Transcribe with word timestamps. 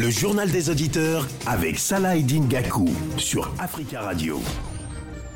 Le 0.00 0.08
journal 0.08 0.50
des 0.50 0.70
auditeurs 0.70 1.28
avec 1.44 1.78
Salah 1.78 2.16
Eddin 2.16 2.46
Gakou 2.48 2.88
sur 3.18 3.52
Africa 3.58 4.00
Radio. 4.00 4.40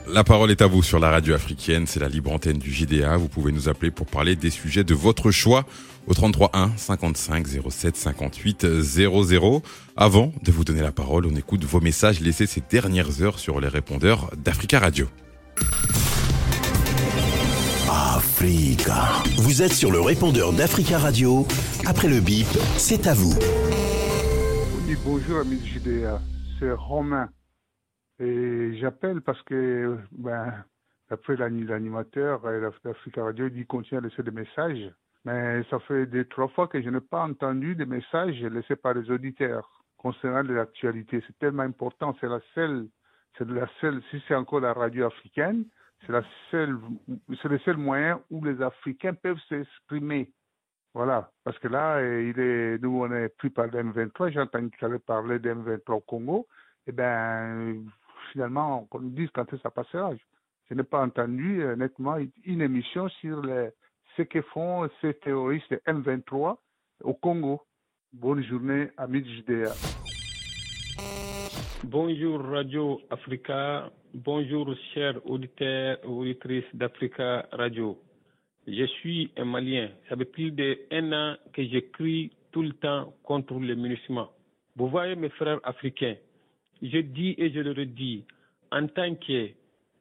La 0.08 0.24
parole 0.24 0.50
est 0.50 0.62
à 0.62 0.66
vous 0.66 0.82
sur 0.82 0.98
la 0.98 1.10
radio 1.10 1.34
africaine, 1.34 1.86
c'est 1.86 2.00
la 2.00 2.08
libre 2.08 2.32
antenne 2.32 2.56
du 2.56 2.72
JDA. 2.72 3.18
Vous 3.18 3.28
pouvez 3.28 3.52
nous 3.52 3.68
appeler 3.68 3.90
pour 3.90 4.06
parler 4.06 4.36
des 4.36 4.48
sujets 4.48 4.82
de 4.82 4.94
votre 4.94 5.30
choix 5.30 5.66
au 6.06 6.14
33 6.14 6.52
1 6.54 6.70
55 6.78 7.46
07 7.68 7.94
58 7.94 8.80
00. 8.80 9.62
Avant 9.98 10.32
de 10.42 10.50
vous 10.50 10.64
donner 10.64 10.80
la 10.80 10.92
parole, 10.92 11.26
on 11.26 11.36
écoute 11.36 11.62
vos 11.64 11.80
messages 11.80 12.20
laissés 12.20 12.46
ces 12.46 12.62
dernières 12.70 13.20
heures 13.20 13.38
sur 13.38 13.60
les 13.60 13.68
répondeurs 13.68 14.30
d'Africa 14.42 14.78
Radio. 14.78 15.08
Africa. 17.90 19.22
Vous 19.36 19.60
êtes 19.60 19.74
sur 19.74 19.90
le 19.90 20.00
répondeur 20.00 20.54
d'Africa 20.54 20.96
Radio. 20.96 21.46
Après 21.84 22.08
le 22.08 22.20
bip, 22.20 22.48
c'est 22.78 23.06
à 23.06 23.12
vous. 23.12 23.34
Bonjour 25.02 25.40
amis 25.40 25.64
JDA, 25.66 26.20
c'est 26.58 26.70
Romain. 26.72 27.28
Et 28.20 28.76
j'appelle 28.78 29.22
parce 29.22 29.40
que, 29.42 29.98
ben, 30.12 30.52
après 31.10 31.36
l'animateur 31.36 32.42
d'Africa 32.84 33.24
Radio, 33.24 33.46
il 33.46 33.54
dit 33.54 33.66
continue 33.66 33.98
à 33.98 34.00
laisser 34.02 34.22
des 34.22 34.30
messages. 34.30 34.92
Mais 35.24 35.62
ça 35.70 35.78
fait 35.80 36.06
deux, 36.06 36.24
trois 36.26 36.48
fois 36.48 36.68
que 36.68 36.82
je 36.82 36.90
n'ai 36.90 37.00
pas 37.00 37.22
entendu 37.24 37.74
des 37.74 37.86
messages 37.86 38.40
laissés 38.42 38.76
par 38.76 38.94
les 38.94 39.10
auditeurs 39.10 39.82
concernant 39.96 40.42
l'actualité. 40.42 41.22
C'est 41.26 41.38
tellement 41.38 41.62
important. 41.62 42.14
C'est 42.20 42.28
la 42.28 42.40
seule, 42.54 42.86
c'est 43.38 43.48
la 43.48 43.68
seule, 43.80 44.02
si 44.10 44.22
c'est 44.28 44.34
encore 44.34 44.60
la 44.60 44.74
radio 44.74 45.06
africaine, 45.06 45.64
c'est 46.06 46.12
la 46.12 46.22
seule, 46.50 46.78
c'est 47.40 47.48
le 47.48 47.58
seul 47.60 47.78
moyen 47.78 48.20
où 48.30 48.44
les 48.44 48.60
Africains 48.60 49.14
peuvent 49.14 49.40
s'exprimer. 49.48 50.30
Voilà. 50.94 51.30
Parce 51.42 51.58
que 51.58 51.68
là, 51.68 52.00
est, 52.00 52.80
nous, 52.80 53.02
on 53.02 53.08
n'est 53.08 53.28
plus 53.28 53.50
par 53.50 53.66
d'M23. 53.66 54.32
J'ai 54.32 54.40
entendu 54.40 54.70
que 54.70 54.76
tu 54.76 54.98
parler 55.00 55.38
d'M23 55.38 55.92
au 55.92 56.00
Congo. 56.00 56.46
Eh 56.86 56.92
bien, 56.92 57.74
finalement, 58.32 58.84
qu'on 58.84 59.00
nous 59.00 59.10
dise 59.10 59.28
quand 59.34 59.44
ça 59.60 59.70
passera. 59.70 60.12
Je 60.70 60.74
n'ai 60.74 60.84
pas 60.84 61.02
entendu, 61.02 61.64
honnêtement, 61.64 62.16
une 62.44 62.62
émission 62.62 63.08
sur 63.08 63.42
ce 64.16 64.22
que 64.22 64.40
font 64.42 64.88
ces 65.00 65.14
terroristes 65.14 65.74
M23 65.86 66.56
au 67.02 67.14
Congo. 67.14 67.62
Bonne 68.12 68.42
journée, 68.44 68.90
amis 68.96 69.24
JDA. 69.24 69.72
Bonjour 71.82 72.42
Radio 72.42 73.00
Africa, 73.10 73.90
bonjour 74.14 74.74
chers 74.94 75.20
auditeurs 75.28 75.98
et 76.02 76.06
auditrices 76.06 76.64
d'Africa 76.72 77.46
Radio. 77.52 77.98
Je 78.66 78.84
suis 78.86 79.30
un 79.36 79.44
Malien. 79.44 79.90
Ça 80.08 80.16
fait 80.16 80.24
plus 80.24 80.50
d'un 80.50 81.12
an 81.12 81.36
que 81.52 81.62
j'écris 81.64 82.30
tout 82.52 82.62
le 82.62 82.72
temps 82.72 83.12
contre 83.22 83.54
le 83.54 83.74
munissement. 83.74 84.30
Vous 84.76 84.88
voyez 84.88 85.16
mes 85.16 85.28
frères 85.30 85.60
africains, 85.64 86.16
je 86.82 86.98
dis 86.98 87.34
et 87.38 87.50
je 87.50 87.60
le 87.60 87.72
redis, 87.72 88.24
en 88.72 88.86
tant 88.88 89.14
que 89.14 89.50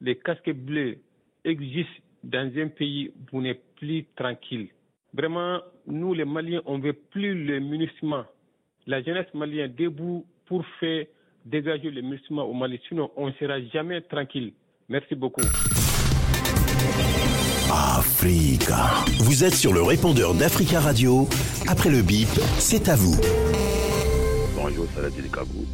les 0.02 0.16
casques 0.18 0.52
bleus 0.54 0.98
existent 1.44 1.92
dans 2.24 2.52
un 2.58 2.68
pays, 2.70 3.12
vous 3.32 3.42
n'êtes 3.42 3.64
plus 3.76 4.06
tranquille. 4.16 4.70
Vraiment, 5.14 5.60
nous 5.86 6.14
les 6.14 6.26
Maliens, 6.26 6.62
on 6.66 6.78
ne 6.78 6.84
veut 6.84 6.94
plus 6.94 7.46
le 7.46 7.60
munissement. 7.60 8.26
La 8.88 9.02
jeunesse 9.04 9.32
malienne 9.34 9.74
debout 9.76 10.26
pour 10.46 10.66
faire 10.80 11.06
dégager 11.46 11.92
le 11.92 12.02
musulman 12.02 12.44
au 12.44 12.54
Mali. 12.54 12.80
Sinon, 12.88 13.12
on 13.16 13.28
ne 13.28 13.34
sera 13.34 13.62
jamais 13.62 14.02
tranquille. 14.02 14.54
Merci 14.90 15.16
beaucoup. 15.16 15.42
Africa. 17.72 19.06
Vous 19.20 19.44
êtes 19.44 19.54
sur 19.54 19.74
le 19.74 19.82
répondeur 19.82 20.34
d'Africa 20.34 20.80
Radio. 20.80 21.28
Après 21.68 21.90
le 21.90 22.02
bip, 22.02 22.28
c'est 22.60 22.90
à 22.90 22.96
vous. 22.96 23.16
Bonjour, 24.56 24.86
Saladin 24.88 25.30
Kabou. 25.32 25.66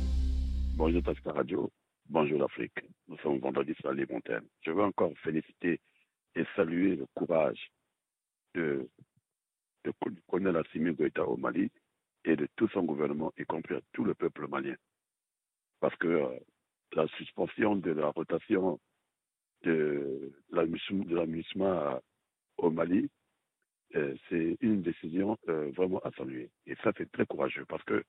Bonjour, 0.75 1.01
Africa 1.07 1.31
Radio. 1.31 1.71
Bonjour, 2.09 2.39
l'Afrique. 2.39 2.79
Nous 3.07 3.17
sommes 3.19 3.39
vendredi 3.39 3.73
sur 3.79 3.91
les 3.91 4.05
montagnes. 4.05 4.47
Je 4.61 4.71
veux 4.71 4.83
encore 4.83 5.11
féliciter 5.23 5.79
et 6.35 6.43
saluer 6.55 6.95
le 6.95 7.05
courage 7.15 7.71
de, 8.55 8.89
de, 9.85 9.93
colonel 10.29 10.57
Assimi 10.57 10.93
Goïta 10.93 11.23
au 11.25 11.37
Mali 11.37 11.71
et 12.25 12.35
de 12.35 12.47
tout 12.55 12.67
son 12.69 12.83
gouvernement, 12.83 13.31
y 13.37 13.45
compris 13.45 13.75
tout 13.93 14.03
le 14.03 14.13
peuple 14.13 14.47
malien 14.47 14.75
parce 15.79 15.95
que 15.97 16.07
euh, 16.07 16.39
la 16.93 17.07
suspension 17.17 17.75
de 17.75 17.91
la 17.91 18.07
rotation 18.09 18.79
de 19.63 20.31
la 20.51 20.65
de 20.65 22.01
au 22.57 22.69
Mali, 22.69 23.09
euh, 23.95 24.15
c'est 24.29 24.57
une 24.61 24.81
décision 24.81 25.37
euh, 25.47 25.71
vraiment 25.75 25.99
à 25.99 26.11
saluer. 26.11 26.49
Et 26.65 26.75
ça, 26.83 26.91
c'est 26.97 27.11
très 27.11 27.25
courageux 27.25 27.65
parce 27.67 27.83
que 27.83 28.03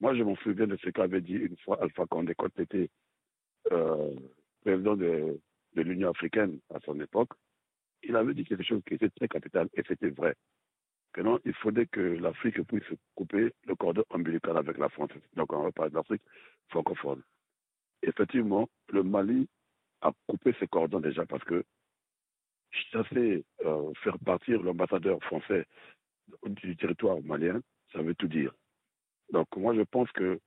moi, 0.00 0.14
je 0.14 0.22
m'en 0.22 0.36
souviens 0.36 0.66
de 0.66 0.76
ce 0.76 0.90
qu'avait 0.90 1.20
dit 1.20 1.34
une 1.34 1.56
fois 1.58 1.80
Alpha 1.80 2.06
Condé 2.06 2.34
quand 2.34 2.48
il 2.56 2.62
était 2.62 2.90
président 4.62 4.96
de, 4.96 5.40
de 5.74 5.82
l'Union 5.82 6.10
africaine 6.10 6.58
à 6.74 6.80
son 6.80 6.98
époque. 7.00 7.30
Il 8.02 8.16
avait 8.16 8.34
dit 8.34 8.44
quelque 8.44 8.64
chose 8.64 8.82
qui 8.86 8.94
était 8.94 9.10
très 9.10 9.28
capital 9.28 9.68
et 9.74 9.82
c'était 9.86 10.10
vrai. 10.10 10.34
Que 11.12 11.20
non, 11.20 11.38
il 11.44 11.54
faudrait 11.54 11.86
que 11.86 12.00
l'Afrique 12.00 12.62
puisse 12.62 12.98
couper 13.14 13.52
le 13.66 13.74
cordon 13.74 14.02
ombilical 14.10 14.56
avec 14.56 14.78
la 14.78 14.88
France. 14.88 15.10
Donc, 15.36 15.52
on 15.52 15.62
va 15.62 15.72
parler 15.72 15.90
de 15.90 15.96
l'Afrique 15.96 16.22
francophone. 16.68 17.22
Effectivement, 18.02 18.68
le 18.88 19.02
Mali 19.02 19.48
a 20.02 20.12
coupé 20.26 20.54
ses 20.58 20.66
cordons 20.66 21.00
déjà 21.00 21.24
parce 21.26 21.44
que 21.44 21.64
chasser, 22.70 23.44
euh, 23.64 23.92
faire 24.02 24.18
partir 24.18 24.62
l'ambassadeur 24.62 25.22
français 25.22 25.66
du 26.46 26.76
territoire 26.76 27.18
malien, 27.22 27.60
ça 27.92 28.02
veut 28.02 28.14
tout 28.14 28.28
dire. 28.28 28.52
Donc 29.30 29.46
moi 29.56 29.74
je 29.74 29.82
pense 29.82 30.10
que 30.12 30.40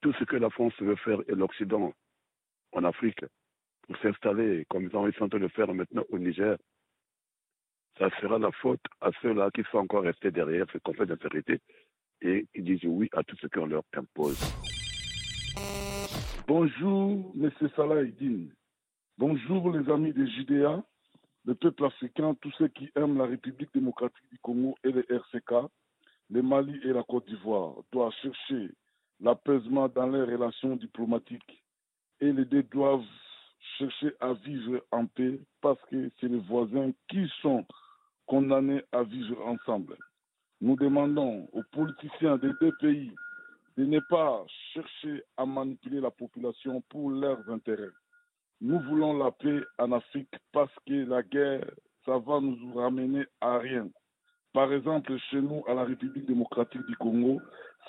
tout 0.00 0.12
ce 0.14 0.24
que 0.24 0.36
la 0.36 0.50
France 0.50 0.74
veut 0.80 0.96
faire 0.96 1.20
et 1.28 1.34
l'Occident 1.34 1.92
en 2.72 2.84
Afrique 2.84 3.24
pour 3.82 3.96
s'installer 3.98 4.64
comme 4.68 4.84
ils 4.84 4.90
sont 4.90 4.98
en 4.98 5.10
train 5.10 5.28
de 5.28 5.36
le 5.38 5.48
faire 5.48 5.72
maintenant 5.72 6.04
au 6.10 6.18
Niger, 6.18 6.56
ça 7.98 8.10
sera 8.20 8.38
la 8.38 8.50
faute 8.52 8.80
à 9.00 9.10
ceux-là 9.22 9.50
qui 9.54 9.62
sont 9.70 9.78
encore 9.78 10.02
restés 10.02 10.30
derrière 10.30 10.66
ce 10.72 10.78
conseil 10.78 11.06
d'insécurité 11.06 11.60
et 12.20 12.46
qui 12.54 12.62
disent 12.62 12.84
oui 12.84 13.08
à 13.12 13.22
tout 13.22 13.36
ce 13.36 13.46
qu'on 13.46 13.66
leur 13.66 13.82
impose. 13.94 14.83
Bonjour, 16.46 17.32
M. 17.34 17.50
Salah 17.74 18.02
Eddin. 18.02 18.48
Bonjour, 19.16 19.70
les 19.70 19.90
amis 19.90 20.12
des 20.12 20.26
JDA, 20.26 20.84
le 21.46 21.54
peuple 21.54 21.86
africain, 21.86 22.34
tous 22.42 22.52
ceux 22.58 22.68
qui 22.68 22.90
aiment 22.96 23.16
la 23.16 23.24
République 23.24 23.72
démocratique 23.72 24.28
du 24.30 24.38
Congo 24.40 24.74
et 24.84 24.92
les 24.92 25.06
RCK, 25.08 25.70
le 26.28 26.42
Mali 26.42 26.78
et 26.84 26.92
la 26.92 27.02
Côte 27.02 27.26
d'Ivoire 27.28 27.76
doivent 27.90 28.12
chercher 28.20 28.68
l'apaisement 29.20 29.88
dans 29.88 30.06
leurs 30.06 30.28
relations 30.28 30.76
diplomatiques 30.76 31.64
et 32.20 32.30
les 32.30 32.44
deux 32.44 32.64
doivent 32.64 33.00
chercher 33.78 34.12
à 34.20 34.34
vivre 34.34 34.84
en 34.92 35.06
paix 35.06 35.40
parce 35.62 35.80
que 35.90 36.10
c'est 36.20 36.28
les 36.28 36.40
voisins 36.40 36.92
qui 37.08 37.26
sont 37.40 37.64
condamnés 38.26 38.82
à 38.92 39.02
vivre 39.02 39.46
ensemble. 39.46 39.96
Nous 40.60 40.76
demandons 40.76 41.48
aux 41.54 41.62
politiciens 41.72 42.36
des 42.36 42.52
deux 42.60 42.72
pays 42.80 43.10
de 43.76 43.84
ne 43.84 44.00
pas 44.08 44.44
chercher 44.72 45.22
à 45.36 45.46
manipuler 45.46 46.00
la 46.00 46.10
population 46.10 46.80
pour 46.88 47.10
leurs 47.10 47.48
intérêts. 47.50 47.90
Nous 48.60 48.78
voulons 48.80 49.18
la 49.18 49.30
paix 49.32 49.60
en 49.78 49.92
Afrique 49.92 50.34
parce 50.52 50.74
que 50.86 51.08
la 51.08 51.22
guerre, 51.22 51.68
ça 52.04 52.18
va 52.18 52.40
nous 52.40 52.74
ramener 52.74 53.24
à 53.40 53.58
rien. 53.58 53.88
Par 54.52 54.72
exemple, 54.72 55.18
chez 55.30 55.40
nous, 55.40 55.64
à 55.66 55.74
la 55.74 55.84
République 55.84 56.26
démocratique 56.26 56.86
du 56.86 56.96
Congo, 56.96 57.40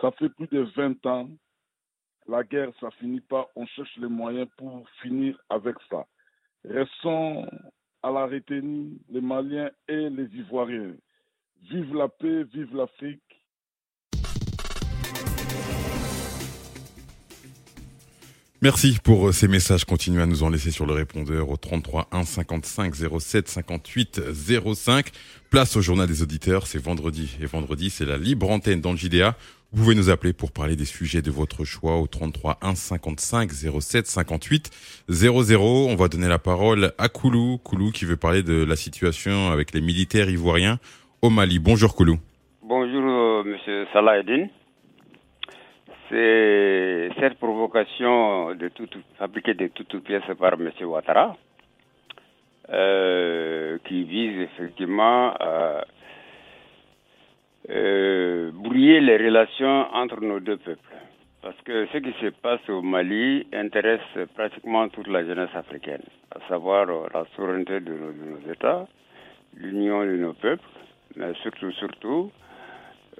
ça 0.01 0.11
fait 0.13 0.29
plus 0.29 0.47
de 0.47 0.61
20 0.75 1.05
ans. 1.05 1.29
La 2.27 2.43
guerre, 2.43 2.71
ça 2.79 2.89
finit 2.91 3.21
pas. 3.21 3.47
On 3.55 3.67
cherche 3.67 3.95
les 3.97 4.07
moyens 4.07 4.49
pour 4.57 4.89
finir 5.01 5.39
avec 5.49 5.75
ça. 5.89 6.05
Restons 6.63 7.47
à 8.01 8.09
la 8.09 8.25
retenue, 8.25 8.97
les 9.09 9.21
Maliens 9.21 9.69
et 9.87 10.09
les 10.09 10.25
Ivoiriens. 10.35 10.95
Vive 11.69 11.93
la 11.95 12.09
paix, 12.09 12.43
vive 12.43 12.75
l'Afrique. 12.75 13.21
Merci 18.65 18.97
pour 18.99 19.27
euh, 19.27 19.31
ces 19.31 19.47
messages. 19.47 19.85
Continuez 19.85 20.23
à 20.23 20.25
nous 20.25 20.41
en 20.41 20.49
laisser 20.49 20.71
sur 20.71 20.87
le 20.87 20.93
répondeur 20.93 21.51
au 21.51 21.55
33 21.55 22.07
1 22.11 22.23
55 22.23 22.95
07 22.95 23.47
58 23.47 24.21
05. 24.73 25.05
Place 25.51 25.77
au 25.77 25.81
journal 25.81 26.07
des 26.07 26.23
auditeurs. 26.23 26.65
C'est 26.65 26.83
vendredi. 26.83 27.37
Et 27.39 27.45
vendredi, 27.45 27.91
c'est 27.91 28.05
la 28.05 28.17
libre 28.17 28.49
antenne 28.49 28.81
dans 28.81 28.89
le 28.89 28.97
JDA. 28.97 29.35
Vous 29.71 29.83
pouvez 29.83 29.93
nous 29.93 30.09
appeler 30.09 30.33
pour 30.33 30.51
parler 30.51 30.75
des 30.75 30.85
sujets 30.85 31.21
de 31.21 31.29
votre 31.29 31.63
choix 31.63 31.97
au 31.97 32.07
33 32.07 32.57
1 32.63 32.73
55 32.73 33.51
07 33.51 34.07
58 34.07 34.71
00. 35.09 35.61
On 35.87 35.95
va 35.95 36.07
donner 36.07 36.27
la 36.27 36.39
parole 36.39 36.91
à 36.97 37.07
Koulou. 37.07 37.59
Koulou 37.59 37.91
qui 37.91 38.05
veut 38.05 38.17
parler 38.17 38.41
de 38.41 38.63
la 38.63 38.75
situation 38.75 39.51
avec 39.51 39.75
les 39.75 39.81
militaires 39.81 40.27
ivoiriens 40.27 40.79
au 41.21 41.29
Mali. 41.29 41.59
Bonjour 41.59 41.93
Koulou. 41.95 42.17
Bonjour 42.63 43.03
euh, 43.03 43.43
Monsieur 43.43 43.85
Salah 43.93 44.23
c'est 46.09 47.09
cette 47.19 47.37
provocation 47.39 48.53
de 48.55 48.67
tout, 48.69 48.87
fabriquée 49.17 49.53
de 49.53 49.67
toutes 49.67 50.03
pièces 50.03 50.23
par 50.39 50.53
M. 50.53 50.69
Ouattara, 50.81 51.35
euh, 52.69 53.77
qui 53.85 54.03
vise 54.03 54.39
effectivement 54.41 55.33
à 55.39 55.85
euh, 57.69 58.51
lier 58.71 58.99
les 59.01 59.17
relations 59.17 59.87
entre 59.93 60.21
nos 60.21 60.39
deux 60.39 60.57
peuples. 60.57 60.81
Parce 61.41 61.59
que 61.61 61.85
ce 61.93 61.97
qui 61.99 62.11
se 62.21 62.27
passe 62.41 62.67
au 62.69 62.81
Mali 62.81 63.45
intéresse 63.53 64.01
pratiquement 64.33 64.89
toute 64.89 65.07
la 65.07 65.23
jeunesse 65.23 65.53
africaine, 65.53 66.01
à 66.31 66.39
savoir 66.47 66.89
euh, 66.89 67.07
la 67.13 67.25
souveraineté 67.35 67.79
de 67.81 67.93
nos, 67.93 68.11
de 68.11 68.23
nos 68.31 68.51
États, 68.51 68.87
l'union 69.55 70.03
de 70.03 70.17
nos 70.17 70.33
peuples, 70.33 70.63
mais 71.15 71.33
surtout, 71.43 71.71
surtout, 71.73 72.31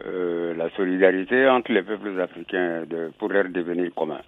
euh, 0.04 0.54
la 0.56 0.70
solidarité 0.72 1.48
entre 1.48 1.72
les 1.72 1.82
peuples 1.82 2.20
africains 2.20 2.84
de, 2.86 3.12
pour 3.18 3.30
leur 3.30 3.46
devenir 3.50 3.94
commun. 3.96 4.22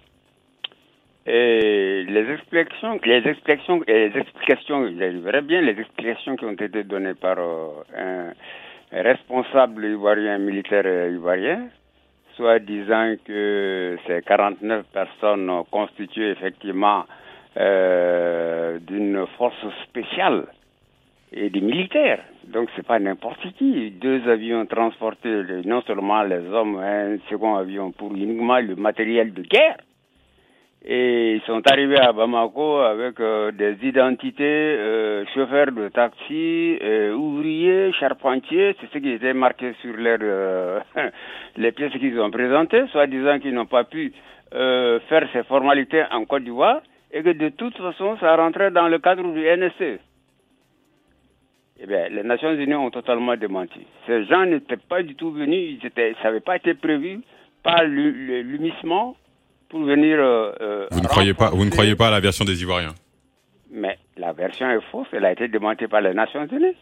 Et 1.26 2.04
les 2.08 2.30
explications, 2.32 2.98
les 3.04 3.28
explications, 3.28 3.82
les 3.86 4.12
explications, 4.16 4.88
j'arriverai 4.98 5.42
bien, 5.42 5.60
les 5.60 5.78
explications 5.78 6.36
qui 6.36 6.46
ont 6.46 6.52
été 6.52 6.84
données 6.84 7.12
par 7.12 7.36
euh, 7.38 8.30
un 8.92 9.02
responsable 9.02 9.84
ivoirien, 9.84 10.38
militaire 10.38 11.10
ivoirien, 11.10 11.68
soit 12.34 12.60
disant 12.60 13.16
que 13.26 13.98
ces 14.06 14.22
49 14.22 14.86
personnes 14.86 15.50
constituent 15.70 16.30
effectivement 16.30 17.04
euh, 17.58 18.78
d'une 18.78 19.26
force 19.36 19.66
spéciale 19.84 20.46
et 21.32 21.50
des 21.50 21.60
militaires. 21.60 22.22
Donc 22.46 22.68
c'est 22.74 22.86
pas 22.86 22.98
n'importe 22.98 23.40
qui. 23.58 23.90
Deux 23.90 24.26
avions 24.28 24.64
transportés, 24.66 25.42
non 25.64 25.82
seulement 25.82 26.22
les 26.22 26.46
hommes, 26.48 26.78
un 26.78 27.18
second 27.28 27.56
avion 27.56 27.92
pour 27.92 28.14
uniquement 28.14 28.58
le 28.58 28.76
matériel 28.76 29.32
de 29.34 29.42
guerre. 29.42 29.76
Et 30.84 31.34
ils 31.34 31.40
sont 31.42 31.60
arrivés 31.70 31.98
à 31.98 32.12
Bamako 32.12 32.78
avec 32.78 33.18
euh, 33.18 33.50
des 33.50 33.76
identités, 33.82 34.44
euh, 34.78 35.24
chauffeurs 35.34 35.72
de 35.72 35.88
taxi, 35.88 36.78
euh, 36.80 37.12
ouvriers, 37.14 37.92
charpentiers, 37.98 38.76
c'est 38.80 38.88
ce 38.92 38.98
qui 38.98 39.10
était 39.10 39.34
marqué 39.34 39.74
sur 39.82 39.94
leur, 39.96 40.18
euh, 40.22 40.78
les 41.56 41.72
pièces 41.72 41.92
qu'ils 41.92 42.18
ont 42.20 42.30
présentées, 42.30 42.86
soit 42.92 43.08
disant 43.08 43.40
qu'ils 43.40 43.54
n'ont 43.54 43.66
pas 43.66 43.84
pu 43.84 44.12
euh, 44.54 45.00
faire 45.08 45.28
ces 45.32 45.42
formalités 45.42 46.04
en 46.12 46.24
Côte 46.24 46.44
d'Ivoire 46.44 46.80
et 47.12 47.22
que 47.22 47.30
de 47.30 47.48
toute 47.50 47.76
façon 47.76 48.16
ça 48.18 48.36
rentrait 48.36 48.70
dans 48.70 48.88
le 48.88 48.98
cadre 48.98 49.24
du 49.32 49.40
NSC. 49.44 50.00
Eh 51.80 51.86
bien, 51.86 52.08
les 52.08 52.22
Nations 52.24 52.52
Unies 52.52 52.74
ont 52.74 52.90
totalement 52.90 53.36
démenti. 53.36 53.80
Ces 54.06 54.24
gens 54.26 54.44
n'étaient 54.44 54.76
pas 54.76 55.02
du 55.02 55.14
tout 55.14 55.30
venus, 55.30 55.78
ils 55.80 55.86
étaient, 55.86 56.14
ça 56.22 56.24
n'avait 56.24 56.40
pas 56.40 56.56
été 56.56 56.74
prévu 56.74 57.20
par 57.62 57.84
l'humissement 57.84 59.16
pour 59.68 59.80
venir. 59.82 60.16
Euh, 60.18 60.86
vous 60.90 61.00
ne 61.00 61.06
croyez 61.06 61.34
pas, 61.34 61.50
vous 61.50 61.64
ne 61.64 61.70
croyez 61.70 61.94
pas 61.94 62.08
à 62.08 62.10
la 62.10 62.20
version 62.20 62.44
des 62.44 62.60
Ivoiriens? 62.62 62.94
Mais 63.70 63.98
la 64.16 64.32
version 64.32 64.68
est 64.70 64.80
fausse. 64.90 65.06
Elle 65.12 65.24
a 65.24 65.32
été 65.32 65.46
démentée 65.48 65.86
par 65.88 66.00
les 66.00 66.14
Nations 66.14 66.46
Unies. 66.46 66.76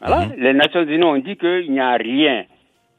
Voilà. 0.00 0.26
-hmm. 0.26 0.36
Les 0.36 0.52
Nations 0.52 0.82
Unies 0.82 1.04
ont 1.04 1.18
dit 1.18 1.36
qu'il 1.36 1.70
n'y 1.72 1.80
a 1.80 1.92
rien. 1.96 2.44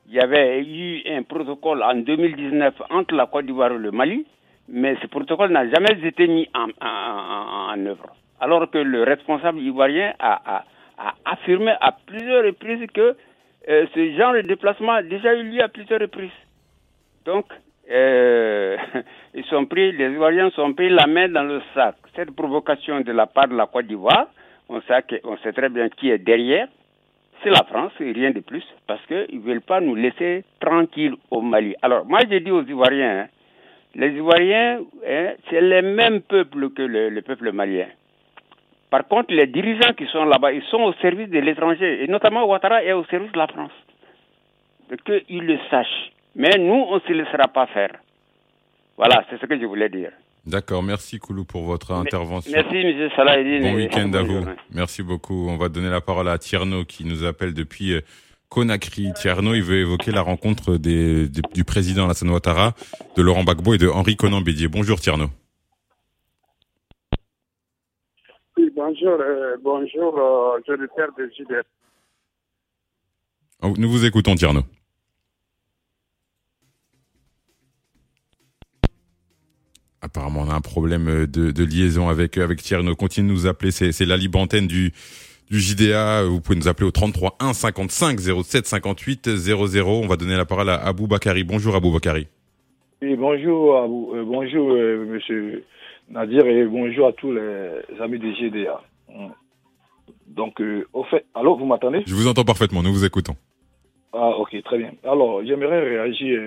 Il 0.08 0.16
y 0.16 0.20
avait 0.20 0.64
eu 0.64 1.04
un 1.08 1.22
protocole 1.24 1.84
en 1.84 1.94
2019 1.96 2.74
entre 2.90 3.14
la 3.16 3.28
Côte 3.28 3.46
d'Ivoire 3.46 3.74
et 3.74 3.78
le 3.78 3.92
Mali, 3.92 4.26
mais 4.68 4.96
ce 5.02 5.08
protocole 5.08 5.52
n'a 5.52 5.70
jamais 5.70 5.96
été 6.04 6.28
mis 6.28 6.48
en, 6.56 6.70
en, 6.82 7.74
en, 7.74 7.86
œuvre. 7.86 8.10
Alors 8.40 8.70
que 8.72 8.80
le 8.80 9.04
responsable 9.04 9.60
ivoirien 9.60 10.14
a, 10.20 10.34
a, 10.56 10.64
a 11.00 11.16
affirmé 11.26 11.74
à 11.80 11.92
plusieurs 12.06 12.44
reprises 12.44 12.86
que 12.94 13.16
euh, 13.70 13.86
ce 13.94 14.12
genre 14.18 14.34
de 14.34 14.42
déplacement 14.42 14.94
a 14.94 15.04
déjà 15.04 15.34
eu 15.34 15.44
lieu 15.44 15.62
à 15.62 15.68
plusieurs 15.68 16.00
reprises. 16.00 16.30
Donc, 17.26 17.46
euh, 17.90 18.78
ils 19.34 19.46
sont 19.46 19.66
pris, 19.66 19.92
les 19.92 20.12
Ivoiriens 20.12 20.50
sont 20.52 20.74
pris 20.74 20.90
la 20.90 21.08
main 21.08 21.30
dans 21.30 21.44
le 21.44 21.62
sac. 21.74 21.96
Cette 22.16 22.32
provocation 22.32 23.02
de 23.02 23.12
la 23.12 23.26
part 23.28 23.48
de 23.48 23.56
la 23.56 23.68
Côte 23.68 23.88
d'Ivoire, 23.88 24.28
on 24.68 24.82
sait, 24.82 25.02
que, 25.08 25.16
on 25.24 25.38
sait 25.38 25.54
très 25.54 25.70
bien 25.70 25.90
qui 25.90 26.10
est 26.10 26.20
derrière. 26.20 26.68
C'est 27.42 27.50
la 27.50 27.64
France 27.64 27.94
et 28.02 28.12
rien 28.12 28.32
de 28.32 28.42
plus, 28.42 28.64
parce 28.86 29.06
qu'ils 29.06 29.40
ne 29.40 29.42
veulent 29.42 29.62
pas 29.62 29.80
nous 29.80 29.96
laisser 29.96 30.44
tranquilles 30.60 31.16
au 31.32 31.42
Mali. 31.42 31.74
Alors, 31.82 32.06
moi, 32.06 32.20
j'ai 32.30 32.42
dit 32.42 32.52
aux 32.52 32.64
Ivoiriens, 32.64 33.22
hein, 33.22 33.28
les 33.96 34.10
Ivoiriens, 34.10 34.82
hein, 35.08 35.34
c'est 35.50 35.62
le 35.62 35.82
même 35.82 36.22
peuple 36.22 36.70
que 36.72 36.82
le, 36.82 37.22
peuple 37.22 37.52
malien. 37.54 37.88
Par 38.90 39.08
contre, 39.08 39.34
les 39.34 39.48
dirigeants 39.48 39.94
qui 39.94 40.06
sont 40.08 40.26
là-bas, 40.26 40.52
ils 40.52 40.64
sont 40.64 40.82
au 40.82 40.94
service 40.94 41.30
de 41.30 41.40
l'étranger, 41.40 42.04
et 42.04 42.08
notamment 42.08 42.46
Ouattara 42.48 42.84
est 42.84 42.94
au 42.94 43.06
service 43.06 43.32
de 43.32 43.38
la 43.38 43.48
France. 43.48 43.72
Qu'ils 45.06 45.46
le 45.46 45.60
sachent. 45.70 46.12
Mais 46.36 46.58
nous, 46.58 46.86
on 46.90 46.96
ne 46.96 47.00
se 47.02 47.14
laissera 47.14 47.48
pas 47.48 47.68
faire. 47.68 47.92
Voilà, 48.98 49.24
c'est 49.30 49.40
ce 49.40 49.46
que 49.46 49.60
je 49.60 49.66
voulais 49.66 49.90
dire. 49.90 50.12
D'accord, 50.46 50.82
merci 50.82 51.20
Koulou 51.20 51.46
pour 51.46 51.64
votre 51.64 51.92
intervention. 51.92 52.52
Merci 52.52 52.78
M. 52.78 53.10
Salahedine. 53.16 53.62
Bon 53.62 53.76
week-end 53.76 54.12
à 54.14 54.24
vous. 54.24 54.46
Merci 54.74 55.04
beaucoup. 55.04 55.48
On 55.48 55.58
va 55.58 55.70
donner 55.70 55.90
la 55.90 56.02
parole 56.02 56.28
à 56.28 56.38
Tierno 56.38 56.86
qui 56.86 57.06
nous 57.06 57.24
appelle 57.24 57.54
depuis 57.54 57.94
Conakry. 58.50 59.14
Tierno, 59.14 59.54
il 59.54 59.62
veut 59.62 59.78
évoquer 59.78 60.12
la 60.12 60.22
rencontre 60.22 60.78
des, 60.78 61.28
des, 61.30 61.42
du 61.54 61.64
président 61.64 62.06
Alassane 62.06 62.30
Ouattara, 62.30 62.74
de 63.16 63.22
Laurent 63.22 63.44
Gbagbo 63.44 63.76
et 63.76 63.78
de 63.78 63.88
Henri 63.88 64.16
Conan 64.16 64.42
Bédier. 64.42 64.68
Bonjour 64.68 65.00
Tierno. 65.00 65.28
Oui, 68.58 68.69
bonjour, 68.80 69.18
euh, 69.20 69.58
bonjour, 69.62 70.18
euh, 70.18 70.60
je 70.66 70.74
le 70.74 70.88
père 70.96 71.10
de 71.18 71.30
JDF. 71.38 71.66
Nous 73.78 73.90
vous 73.90 74.06
écoutons 74.06 74.36
Tierno. 74.36 74.62
Apparemment, 80.02 80.46
on 80.48 80.50
a 80.50 80.56
un 80.56 80.62
problème 80.62 81.26
de, 81.26 81.52
de 81.52 81.64
liaison 81.66 82.08
avec 82.08 82.38
avec 82.38 82.62
Tierno. 82.62 82.96
Continuez 82.96 83.28
de 83.28 83.34
nous 83.34 83.48
appeler. 83.48 83.72
C'est 83.72 84.06
la 84.06 84.16
libre 84.16 84.40
antenne 84.40 84.68
du 84.68 84.94
du 85.52 85.60
JDA. 85.60 86.24
Vous 86.24 86.40
pouvez 86.40 86.58
nous 86.58 86.70
appeler 86.70 86.88
au 86.88 86.92
33 86.92 87.36
1 87.42 87.52
55 87.52 88.18
07 88.20 88.66
58 88.66 89.36
00. 89.36 89.90
On 89.90 90.08
va 90.08 90.16
donner 90.16 90.38
la 90.38 90.46
parole 90.46 90.70
à 90.70 90.76
Abou 90.76 91.08
Bakari. 91.08 91.44
Bonjour 91.44 91.76
Abou 91.76 91.92
Bakari. 91.92 92.28
Oui, 93.02 93.16
bonjour 93.18 93.78
Abou, 93.78 94.12
euh, 94.14 94.24
bonjour 94.26 94.72
euh, 94.72 95.06
Monsieur 95.06 95.66
Nadir 96.10 96.48
et 96.48 96.66
bonjour 96.66 97.08
à 97.08 97.14
tous 97.14 97.32
les 97.32 98.02
amis 98.02 98.18
du 98.18 98.34
JDA. 98.34 98.82
Donc, 100.26 100.60
euh, 100.60 100.88
au 100.92 101.04
fait, 101.04 101.26
alors 101.36 101.58
vous 101.58 101.66
m'entendez? 101.66 102.02
Je 102.08 102.16
vous 102.16 102.28
entends 102.28 102.44
parfaitement. 102.44 102.82
Nous 102.82 102.92
vous 102.92 103.06
écoutons. 103.06 103.36
Ah, 104.14 104.30
ok, 104.30 104.60
très 104.64 104.80
bien. 104.80 104.92
Alors, 105.04 105.46
j'aimerais 105.46 105.82
réagir 105.82 106.42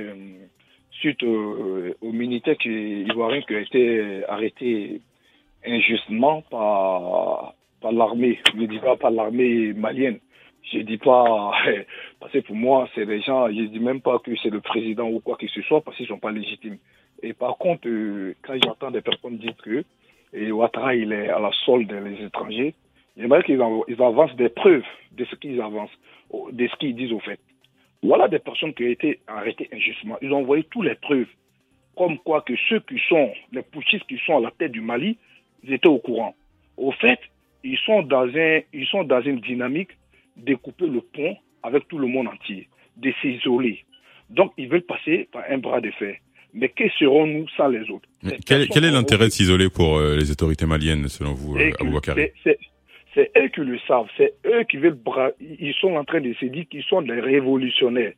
suite 0.90 1.22
au, 1.22 1.94
au 2.00 2.10
qui, 2.10 3.02
ivoirien 3.02 3.42
qui 3.42 3.54
a 3.54 3.60
été 3.60 4.24
arrêté 4.28 5.00
injustement 5.64 6.42
par, 6.50 7.54
par 7.80 7.92
l'armée. 7.92 8.40
Je 8.54 8.60
ne 8.60 8.66
dis 8.66 8.80
pas 8.80 8.96
par 8.96 9.12
l'armée 9.12 9.72
malienne. 9.74 10.18
Je 10.72 10.78
ne 10.78 10.82
dis 10.82 10.98
pas, 10.98 11.52
parce 12.20 12.32
que 12.32 12.38
pour 12.38 12.56
moi, 12.56 12.88
c'est 12.96 13.06
des 13.06 13.20
gens, 13.20 13.48
je 13.48 13.60
ne 13.60 13.66
dis 13.66 13.80
même 13.80 14.00
pas 14.00 14.18
que 14.18 14.32
c'est 14.42 14.50
le 14.50 14.60
président 14.60 15.08
ou 15.08 15.20
quoi 15.20 15.36
que 15.36 15.46
ce 15.46 15.62
soit, 15.62 15.82
parce 15.82 15.96
qu'ils 15.96 16.06
ne 16.06 16.14
sont 16.14 16.18
pas 16.18 16.32
légitimes. 16.32 16.78
Et 17.22 17.32
par 17.32 17.56
contre, 17.56 17.88
quand 18.42 18.54
j'entends 18.64 18.90
des 18.90 19.00
personnes 19.00 19.38
dire 19.38 19.54
que 19.62 19.84
Ouattara, 20.50 20.94
est 20.96 21.28
à 21.28 21.38
la 21.38 21.50
solde 21.64 21.88
des 21.88 22.24
étrangers, 22.24 22.74
j'aimerais 23.16 23.42
qu'ils 23.44 23.60
avancent 23.60 24.36
des 24.36 24.48
preuves 24.48 24.84
de 25.12 25.24
ce 25.26 25.36
qu'ils 25.36 25.60
avancent, 25.60 25.96
de 26.52 26.66
ce 26.66 26.76
qu'ils 26.76 26.96
disent 26.96 27.12
au 27.12 27.20
fait. 27.20 27.38
Voilà 28.02 28.26
des 28.26 28.40
personnes 28.40 28.74
qui 28.74 28.84
ont 28.84 28.88
été 28.88 29.20
arrêtées 29.28 29.68
injustement. 29.72 30.18
Ils 30.22 30.32
ont 30.32 30.38
envoyé 30.38 30.64
toutes 30.64 30.86
les 30.86 30.96
preuves. 30.96 31.28
Comme 31.96 32.18
quoi 32.18 32.40
que 32.40 32.54
ceux 32.68 32.80
qui 32.80 32.98
sont, 33.08 33.32
les 33.52 33.62
putschistes 33.62 34.06
qui 34.06 34.18
sont 34.26 34.38
à 34.38 34.40
la 34.40 34.50
tête 34.50 34.72
du 34.72 34.80
Mali, 34.80 35.18
ils 35.62 35.74
étaient 35.74 35.86
au 35.86 35.98
courant. 35.98 36.34
Au 36.76 36.90
fait, 36.90 37.20
ils 37.62 37.78
sont 37.78 38.02
dans, 38.02 38.26
un, 38.26 38.60
ils 38.72 38.86
sont 38.86 39.04
dans 39.04 39.20
une 39.20 39.40
dynamique 39.40 39.90
de 40.36 40.54
couper 40.54 40.86
le 40.86 41.02
pont 41.02 41.36
avec 41.62 41.86
tout 41.88 41.98
le 41.98 42.08
monde 42.08 42.28
entier, 42.28 42.68
de 42.96 43.12
s'isoler. 43.20 43.84
Donc, 44.30 44.52
ils 44.56 44.68
veulent 44.68 44.82
passer 44.82 45.28
par 45.30 45.44
un 45.48 45.58
bras 45.58 45.80
de 45.80 45.90
fer. 45.92 46.16
Mais 46.54 46.68
que 46.68 46.88
serons-nous 46.98 47.48
sans 47.56 47.68
les 47.68 47.90
autres? 47.90 48.08
Quel, 48.46 48.68
quel, 48.68 48.84
est 48.84 48.90
l'intérêt 48.90 49.26
de 49.26 49.30
s'isoler 49.30 49.68
pour 49.70 49.96
euh, 49.96 50.16
les 50.16 50.30
autorités 50.30 50.66
maliennes, 50.66 51.08
selon 51.08 51.32
vous, 51.32 51.56
euh, 51.56 51.70
Aboubakari 51.80 52.30
c'est 53.14 53.30
eux 53.36 53.48
qui 53.48 53.60
le 53.60 53.78
savent, 53.86 54.08
c'est 54.16 54.32
eux 54.46 54.64
qui 54.64 54.78
veulent 54.78 54.94
bra... 54.94 55.30
ils 55.40 55.74
sont 55.74 55.94
en 55.96 56.04
train 56.04 56.20
de 56.20 56.32
se 56.34 56.46
dire 56.46 56.64
qu'ils 56.70 56.82
sont 56.84 57.02
des 57.02 57.20
révolutionnaires. 57.20 58.12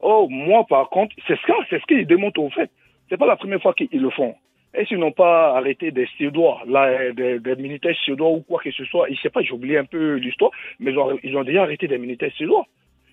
Oh, 0.00 0.28
moi 0.30 0.64
par 0.68 0.88
contre, 0.90 1.16
c'est 1.26 1.34
ce, 1.34 1.52
c'est 1.68 1.80
ce 1.80 1.86
qu'ils 1.86 2.06
démontrent 2.06 2.40
au 2.40 2.50
fait. 2.50 2.70
C'est 3.08 3.16
pas 3.16 3.26
la 3.26 3.36
première 3.36 3.60
fois 3.60 3.74
qu'ils 3.74 4.00
le 4.00 4.10
font. 4.10 4.34
Et 4.78 4.84
s'ils 4.84 4.98
n'ont 4.98 5.12
pas 5.12 5.56
arrêté 5.56 5.90
des 5.90 6.06
Suédois, 6.16 6.62
là, 6.66 7.12
des, 7.12 7.38
des, 7.38 7.56
militaires 7.56 7.96
suédois 8.04 8.30
ou 8.30 8.40
quoi 8.40 8.60
que 8.62 8.70
ce 8.70 8.84
soit, 8.84 9.06
je 9.10 9.18
sais 9.20 9.30
pas, 9.30 9.40
j'ai 9.42 9.52
oublié 9.52 9.78
un 9.78 9.84
peu 9.84 10.16
l'histoire, 10.16 10.50
mais 10.80 10.90
ils 10.92 10.98
ont, 10.98 11.18
ils 11.22 11.36
ont, 11.36 11.44
déjà 11.44 11.62
arrêté 11.62 11.88
des 11.88 11.96
militaires 11.96 12.32
suédois 12.32 12.66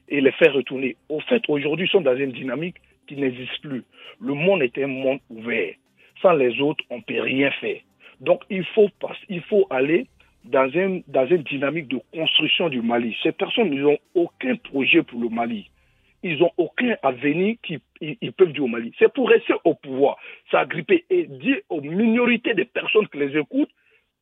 et 0.10 0.20
les 0.20 0.32
faire 0.34 0.54
retourner. 0.54 0.98
Au 1.08 1.22
fait, 1.22 1.42
aujourd'hui, 1.48 1.86
ils 1.86 1.90
sont 1.90 2.02
dans 2.02 2.18
une 2.18 2.34
dynamique 2.34 2.76
qui 3.14 3.22
n'existe 3.22 3.62
plus. 3.62 3.84
Le 4.20 4.34
monde 4.34 4.62
est 4.64 4.78
un 4.78 4.88
monde 4.88 5.20
ouvert. 5.30 5.74
Sans 6.22 6.34
les 6.34 6.60
autres, 6.62 6.84
on 6.90 7.02
peut 7.02 7.22
rien 7.22 7.52
faire. 7.52 7.80
Donc, 8.20 8.42
il 8.50 8.64
faut, 8.66 8.90
il 9.30 9.42
faut 9.42 9.68
aller 9.70 10.08
dans, 10.46 10.70
un, 10.76 11.02
dans 11.08 11.26
une 11.28 11.44
dynamique 11.44 11.88
de 11.88 12.00
construction 12.14 12.70
du 12.70 12.82
Mali. 12.82 13.16
Ces 13.24 13.32
personnes 13.32 13.74
n'ont 13.74 13.98
aucun 14.14 14.56
projet 14.56 15.04
pour 15.04 15.20
le 15.20 15.30
Mali. 15.30 15.70
Ils 16.22 16.38
n'ont 16.40 16.52
aucun 16.58 16.96
avenir 17.04 17.56
qu'ils 17.64 17.82
ils 18.00 18.32
peuvent 18.32 18.54
dire 18.54 18.64
au 18.64 18.68
Mali. 18.68 18.94
C'est 18.98 19.12
pour 19.14 19.30
rester 19.30 19.54
au 19.66 19.74
pouvoir, 19.74 20.18
s'agripper 20.52 21.06
et 21.10 21.26
dire 21.26 21.58
aux 21.70 21.82
minorités 21.82 22.54
de 22.54 22.64
personnes 22.64 23.08
qui 23.10 23.18
les 23.18 23.38
écoutent 23.38 23.72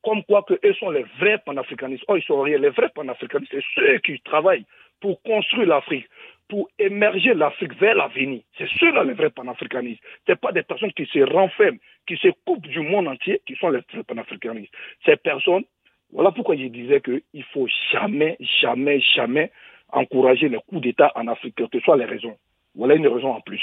comme 0.02 0.24
quoi 0.24 0.42
que 0.42 0.54
eux 0.64 0.74
sont 0.74 0.90
les 0.90 1.04
vrais 1.20 1.38
panafricanistes. 1.38 2.04
Oh, 2.08 2.16
ils 2.16 2.24
sont 2.24 2.40
rien. 2.40 2.58
Les 2.58 2.70
vrais 2.70 2.88
panafricanistes, 2.88 3.52
c'est 3.52 3.64
ceux 3.74 3.98
qui 3.98 4.20
travaillent 4.20 4.66
pour 5.00 5.20
construire 5.22 5.66
l'Afrique, 5.68 6.06
pour 6.52 6.68
émerger 6.78 7.32
l'Afrique 7.32 7.74
vers 7.80 7.94
l'avenir. 7.94 8.42
C'est 8.58 8.68
ceux-là 8.78 9.04
les 9.04 9.14
vrais 9.14 9.30
panafricanistes. 9.30 10.02
Ce 10.28 10.34
pas 10.34 10.52
des 10.52 10.62
personnes 10.62 10.92
qui 10.92 11.06
se 11.06 11.20
renferment, 11.20 11.78
qui 12.06 12.18
se 12.18 12.28
coupent 12.44 12.66
du 12.66 12.80
monde 12.80 13.08
entier, 13.08 13.40
qui 13.46 13.56
sont 13.56 13.70
les 13.70 13.80
vrais 13.90 14.02
panafricanistes. 14.02 14.70
Ces 15.06 15.16
personnes, 15.16 15.64
voilà 16.12 16.30
pourquoi 16.30 16.54
je 16.54 16.64
disais 16.64 17.00
qu'il 17.00 17.22
ne 17.32 17.42
faut 17.54 17.66
jamais, 17.90 18.36
jamais, 18.60 19.00
jamais 19.00 19.50
encourager 19.92 20.50
les 20.50 20.58
coups 20.68 20.82
d'État 20.82 21.10
en 21.14 21.26
Afrique, 21.26 21.54
quelles 21.56 21.70
que 21.70 21.80
soient 21.80 21.96
les 21.96 22.04
raisons. 22.04 22.36
Voilà 22.74 22.96
une 22.96 23.08
raison 23.08 23.30
en 23.32 23.40
plus. 23.40 23.62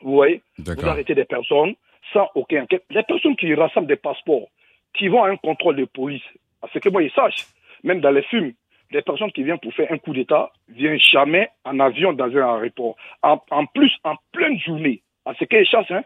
Vous 0.00 0.14
voyez? 0.14 0.42
Vous 0.58 0.84
arrêtez 0.84 1.14
des 1.14 1.24
personnes 1.24 1.76
sans 2.12 2.28
aucun 2.34 2.64
enquête. 2.64 2.82
Les 2.90 3.04
personnes 3.04 3.36
qui 3.36 3.54
rassemblent 3.54 3.86
des 3.86 3.94
passeports, 3.94 4.48
qui 4.92 5.06
vont 5.06 5.22
à 5.22 5.28
un 5.28 5.36
contrôle 5.36 5.76
de 5.76 5.84
police, 5.84 6.26
à 6.62 6.66
ce 6.74 6.80
que 6.80 6.88
moi, 6.88 7.04
ils 7.04 7.12
sachent, 7.12 7.46
même 7.84 8.00
dans 8.00 8.10
les 8.10 8.22
films, 8.22 8.54
des 8.92 9.02
personnes 9.02 9.32
qui 9.32 9.42
viennent 9.42 9.58
pour 9.58 9.72
faire 9.72 9.90
un 9.90 9.98
coup 9.98 10.12
d'État 10.12 10.52
viennent 10.68 10.98
jamais 10.98 11.48
en 11.64 11.80
avion 11.80 12.12
dans 12.12 12.26
un 12.26 12.54
aéroport. 12.54 12.96
En, 13.22 13.66
plus, 13.66 13.92
en 14.04 14.14
pleine 14.32 14.58
journée, 14.60 15.02
à 15.24 15.34
ce 15.34 15.44
qu'ils 15.44 15.64
chassent, 15.64 15.90
hein, 15.90 16.04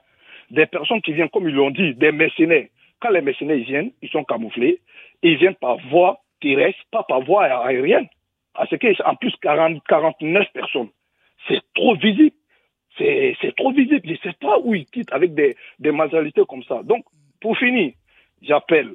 des 0.50 0.66
personnes 0.66 1.02
qui 1.02 1.12
viennent, 1.12 1.28
comme 1.28 1.48
ils 1.48 1.54
l'ont 1.54 1.70
dit, 1.70 1.94
des 1.94 2.12
mercenaires. 2.12 2.68
Quand 3.00 3.10
les 3.10 3.20
mercenaires 3.20 3.58
viennent, 3.58 3.90
ils 4.00 4.08
sont 4.08 4.24
camouflés, 4.24 4.80
ils 5.22 5.36
viennent 5.36 5.56
par 5.56 5.78
voie 5.88 6.20
terrestre, 6.40 6.78
pas 6.92 7.02
par 7.02 7.20
voie 7.22 7.44
aérienne. 7.44 8.06
À 8.54 8.66
ce 8.66 8.76
qu'ils 8.76 8.96
en 9.04 9.16
plus 9.16 9.34
40, 9.42 9.82
49 9.86 10.46
personnes. 10.52 10.88
C'est 11.48 11.60
trop 11.74 11.96
visible. 11.96 12.34
C'est 12.96 13.54
trop 13.56 13.72
visible. 13.72 14.00
Je 14.04 14.12
ne 14.12 14.16
sais 14.16 14.32
pas 14.40 14.58
où 14.60 14.74
ils 14.74 14.86
quittent 14.86 15.12
avec 15.12 15.34
des, 15.34 15.56
des 15.78 15.92
comme 16.48 16.62
ça. 16.62 16.82
Donc, 16.82 17.04
pour 17.40 17.58
finir, 17.58 17.92
j'appelle 18.40 18.94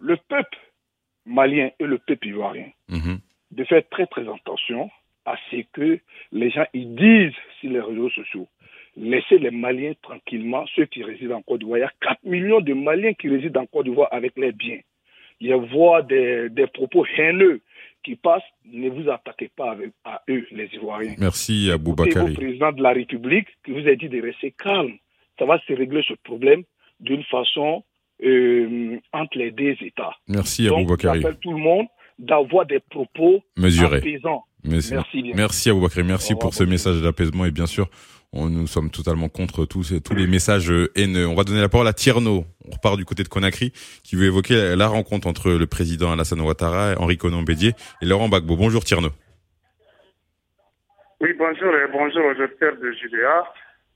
le 0.00 0.16
peuple 0.16 0.58
malien 1.28 1.70
et 1.78 1.84
le 1.84 1.98
peuple 1.98 2.28
ivoirien 2.28 2.68
mhm. 2.88 3.18
de 3.52 3.64
faire 3.64 3.82
très 3.90 4.06
très 4.06 4.26
attention 4.28 4.90
à 5.24 5.36
ce 5.50 5.56
que 5.72 6.00
les 6.32 6.50
gens 6.50 6.66
ils 6.72 6.94
disent 6.94 7.36
sur 7.60 7.70
les 7.70 7.80
réseaux 7.80 8.10
sociaux. 8.10 8.48
Laissez 8.96 9.38
les 9.38 9.52
Maliens 9.52 9.92
tranquillement, 10.02 10.64
ceux 10.74 10.86
qui 10.86 11.04
résident 11.04 11.36
en 11.36 11.42
Côte 11.42 11.60
d'Ivoire. 11.60 11.78
Il 11.78 11.82
y 11.82 11.84
a 11.84 11.92
4 12.00 12.24
millions 12.24 12.60
de 12.60 12.74
Maliens 12.74 13.12
qui 13.12 13.28
résident 13.28 13.60
en 13.60 13.66
Côte 13.66 13.84
d'Ivoire 13.84 14.08
avec 14.10 14.36
les 14.36 14.50
biens. 14.50 14.80
Il 15.40 15.48
y 15.48 15.52
a 15.52 16.02
des, 16.02 16.48
des 16.50 16.66
propos 16.66 17.06
haineux 17.16 17.60
qui 18.02 18.16
passent. 18.16 18.42
Ne 18.64 18.88
vous 18.88 19.08
attaquez 19.08 19.50
pas 19.54 19.70
avec, 19.70 19.90
à 20.04 20.22
eux, 20.28 20.44
les 20.50 20.68
Ivoiriens. 20.74 21.14
Merci, 21.18 21.70
Aboubakari. 21.72 22.30
le 22.30 22.34
président 22.34 22.72
de 22.72 22.82
la 22.82 22.90
République 22.92 23.46
qui 23.64 23.70
vous 23.70 23.86
a 23.86 23.94
dit 23.94 24.08
de 24.08 24.20
rester 24.20 24.52
calme. 24.52 24.96
Ça 25.38 25.44
va 25.44 25.60
se 25.60 25.72
régler 25.72 26.02
ce 26.08 26.14
problème 26.14 26.64
d'une 26.98 27.22
façon 27.24 27.84
euh, 28.24 28.98
entre 29.12 29.38
les 29.38 29.50
deux 29.50 29.74
États. 29.80 30.14
Merci 30.26 30.66
à 30.66 30.70
Donc, 30.70 31.00
J'appelle 31.00 31.38
tout 31.40 31.52
le 31.52 31.58
monde 31.58 31.86
d'avoir 32.18 32.66
des 32.66 32.80
propos 32.80 33.42
mesurés. 33.56 33.98
Apaisants. 33.98 34.44
Merci, 34.64 35.22
bien. 35.22 35.32
Merci 35.36 35.70
à 35.70 35.74
Merci 36.02 36.34
pour 36.34 36.52
ce 36.52 36.64
message 36.64 37.00
d'apaisement 37.00 37.44
et 37.44 37.52
bien 37.52 37.66
sûr, 37.66 37.88
on, 38.32 38.50
nous 38.50 38.66
sommes 38.66 38.90
totalement 38.90 39.28
contre 39.28 39.64
tous, 39.64 39.94
tous 40.02 40.14
les 40.14 40.26
messages 40.26 40.72
haineux. 40.96 41.26
On 41.28 41.34
va 41.34 41.44
donner 41.44 41.60
la 41.60 41.68
parole 41.68 41.86
à 41.86 41.92
Tierno. 41.92 42.44
On 42.66 42.70
repart 42.70 42.96
du 42.96 43.04
côté 43.04 43.22
de 43.22 43.28
Conakry, 43.28 43.72
qui 44.02 44.16
veut 44.16 44.26
évoquer 44.26 44.74
la 44.76 44.88
rencontre 44.88 45.28
entre 45.28 45.52
le 45.52 45.66
président 45.66 46.12
Alassane 46.12 46.40
Ouattara, 46.40 46.94
Henri 46.98 47.16
Conan 47.16 47.42
Bédier 47.42 47.72
et 48.02 48.06
Laurent 48.06 48.28
Gbagbo. 48.28 48.56
Bonjour 48.56 48.84
Tierno. 48.84 49.08
Oui, 51.20 51.30
bonjour 51.36 51.74
et 51.74 51.90
bonjour 51.90 52.22
aux 52.26 52.42
auditeurs 52.42 52.76
de 52.76 52.92
JDA. 52.92 53.44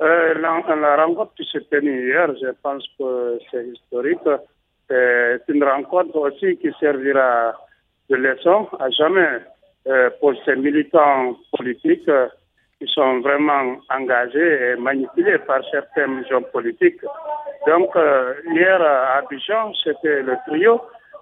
Euh, 0.02 0.34
la, 0.34 0.96
rencontre 0.96 1.32
qui 1.36 1.48
s'est 1.52 1.64
tenue 1.70 2.08
hier, 2.08 2.28
je 2.40 2.48
pense 2.60 2.84
que 2.98 3.38
c'est 3.50 3.64
historique. 3.68 4.18
C'est 4.88 5.42
une 5.48 5.62
rencontre 5.62 6.16
aussi 6.16 6.56
qui 6.56 6.72
servira 6.80 7.54
de 8.10 8.16
leçon 8.16 8.66
à 8.80 8.90
jamais 8.90 9.28
euh, 9.86 10.10
pour 10.20 10.34
ces 10.44 10.56
militants 10.56 11.36
politiques 11.56 12.08
euh, 12.08 12.26
qui 12.80 12.86
sont 12.88 13.20
vraiment 13.20 13.76
engagés 13.90 14.72
et 14.72 14.76
manipulés 14.76 15.38
par 15.38 15.60
certains 15.70 16.24
gens 16.24 16.42
politiques. 16.42 17.00
Donc, 17.68 17.90
hier 18.52 18.82
à 18.82 19.18
Abidjan, 19.18 19.72
c'était 19.84 20.22
le 20.22 20.36
trio 20.48 20.80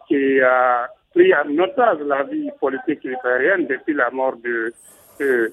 qui 0.08 0.40
a 0.40 0.88
pris 1.12 1.34
en 1.34 1.58
otage 1.58 1.98
la 2.06 2.22
vie 2.22 2.50
politique 2.58 3.04
libérienne 3.04 3.66
depuis 3.66 3.92
la 3.92 4.08
mort 4.10 4.36
de, 4.42 4.72
de 5.20 5.52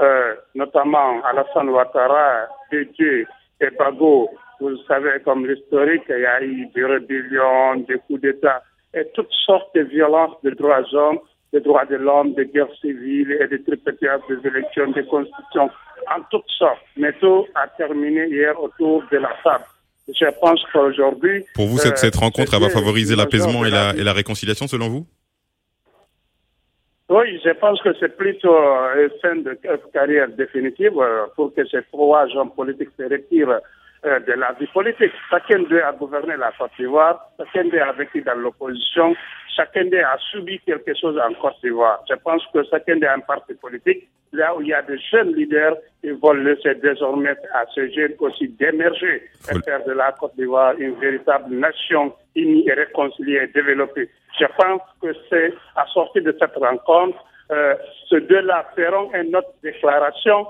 euh, 0.00 0.34
notamment 0.54 1.22
Alassane 1.24 1.68
Ouattara, 1.68 2.48
Dieu 2.70 3.26
et 3.60 3.70
Bago, 3.78 4.30
vous 4.60 4.76
savez, 4.88 5.20
comme 5.24 5.46
l'historique, 5.46 6.02
il 6.08 6.20
y 6.20 6.26
a 6.26 6.42
eu 6.42 6.66
des 6.74 6.84
rébellions, 6.84 7.76
des 7.88 7.98
coups 8.06 8.20
d'État 8.20 8.62
et 8.94 9.06
toutes 9.14 9.32
sortes 9.46 9.74
de 9.74 9.82
violences 9.82 10.36
des 10.42 10.52
droits 10.52 10.82
de 10.82 10.94
l'homme, 10.94 11.18
des 11.52 11.60
droits 11.60 11.84
de 11.84 11.96
l'homme, 11.96 12.34
des 12.34 12.46
guerres 12.46 12.74
civiles 12.80 13.32
et 13.40 13.46
des 13.48 13.62
tripétiages 13.62 14.20
des 14.28 14.48
élections, 14.48 14.90
des 14.92 15.04
constitutions, 15.04 15.70
en 16.14 16.22
toutes 16.30 16.48
sortes. 16.58 16.80
Mais 16.96 17.12
tout 17.14 17.46
a 17.54 17.66
terminé 17.68 18.26
hier 18.28 18.60
autour 18.62 19.02
de 19.10 19.18
la 19.18 19.30
table. 19.42 19.64
Je 20.08 20.30
pense 20.40 20.60
qu'aujourd'hui... 20.72 21.44
Pour 21.54 21.66
vous, 21.66 21.78
cette, 21.78 21.98
cette 21.98 22.16
euh, 22.16 22.20
rencontre, 22.20 22.54
elle 22.54 22.62
va 22.62 22.70
favoriser 22.70 23.16
l'apaisement 23.16 23.64
et 23.64 23.70
la, 23.70 23.94
et 23.94 24.02
la 24.02 24.12
réconciliation, 24.12 24.66
selon 24.66 24.88
vous? 24.88 25.06
Oui, 27.12 27.38
je 27.44 27.50
pense 27.50 27.80
que 27.82 27.90
c'est 28.00 28.16
plutôt 28.16 28.56
une 28.96 29.10
fin 29.20 29.36
de 29.36 29.58
carrière 29.92 30.28
définitive 30.28 30.98
euh, 30.98 31.26
pour 31.36 31.54
que 31.54 31.66
ces 31.66 31.82
trois 31.92 32.26
gens 32.28 32.46
politiques 32.46 32.88
se 32.98 33.02
retirent 33.02 33.60
euh, 34.04 34.18
de 34.20 34.32
la 34.32 34.52
vie 34.58 34.66
politique. 34.66 35.12
Chacun 35.30 35.60
d'eux 35.62 35.80
a 35.80 35.92
gouverné 35.92 36.36
la 36.36 36.50
Côte 36.58 36.72
d'Ivoire, 36.78 37.30
chacun 37.38 37.68
d'eux 37.68 37.80
a 37.80 37.92
vécu 37.92 38.20
dans 38.22 38.34
l'opposition, 38.34 39.14
chacun 39.56 39.84
d'eux 39.84 40.02
a 40.02 40.16
subi 40.30 40.58
quelque 40.60 40.92
chose 41.00 41.18
en 41.18 41.32
Côte 41.34 41.54
d'Ivoire. 41.62 42.02
Je 42.08 42.14
pense 42.16 42.42
que 42.52 42.64
chacun 42.70 42.96
d'eux 42.96 43.06
a 43.06 43.14
un 43.14 43.20
parti 43.20 43.54
politique. 43.54 44.08
Là 44.32 44.56
où 44.56 44.62
il 44.62 44.68
y 44.68 44.74
a 44.74 44.82
des 44.82 44.98
jeunes 44.98 45.34
leaders, 45.34 45.76
ils 46.02 46.14
vont 46.14 46.32
laisser 46.32 46.74
désormais 46.76 47.36
à 47.54 47.64
ces 47.74 47.92
jeunes 47.92 48.14
aussi 48.18 48.48
d'émerger 48.48 49.22
et 49.50 49.62
faire 49.62 49.84
de 49.84 49.92
la 49.92 50.10
Côte 50.12 50.34
d'Ivoire 50.36 50.74
une 50.78 50.94
véritable 50.98 51.54
nation 51.54 52.12
unie 52.34 52.66
et 52.68 52.72
réconciliée 52.72 53.42
et 53.44 53.46
développée. 53.48 54.10
Je 54.40 54.46
pense 54.56 54.80
que 55.00 55.14
c'est 55.30 55.54
à 55.76 55.86
sortir 55.86 56.22
de 56.24 56.34
cette 56.40 56.56
rencontre, 56.56 57.22
euh, 57.52 57.74
ces 58.08 58.20
deux-là 58.20 58.66
feront 58.74 59.12
une 59.14 59.36
autre 59.36 59.52
déclaration 59.62 60.46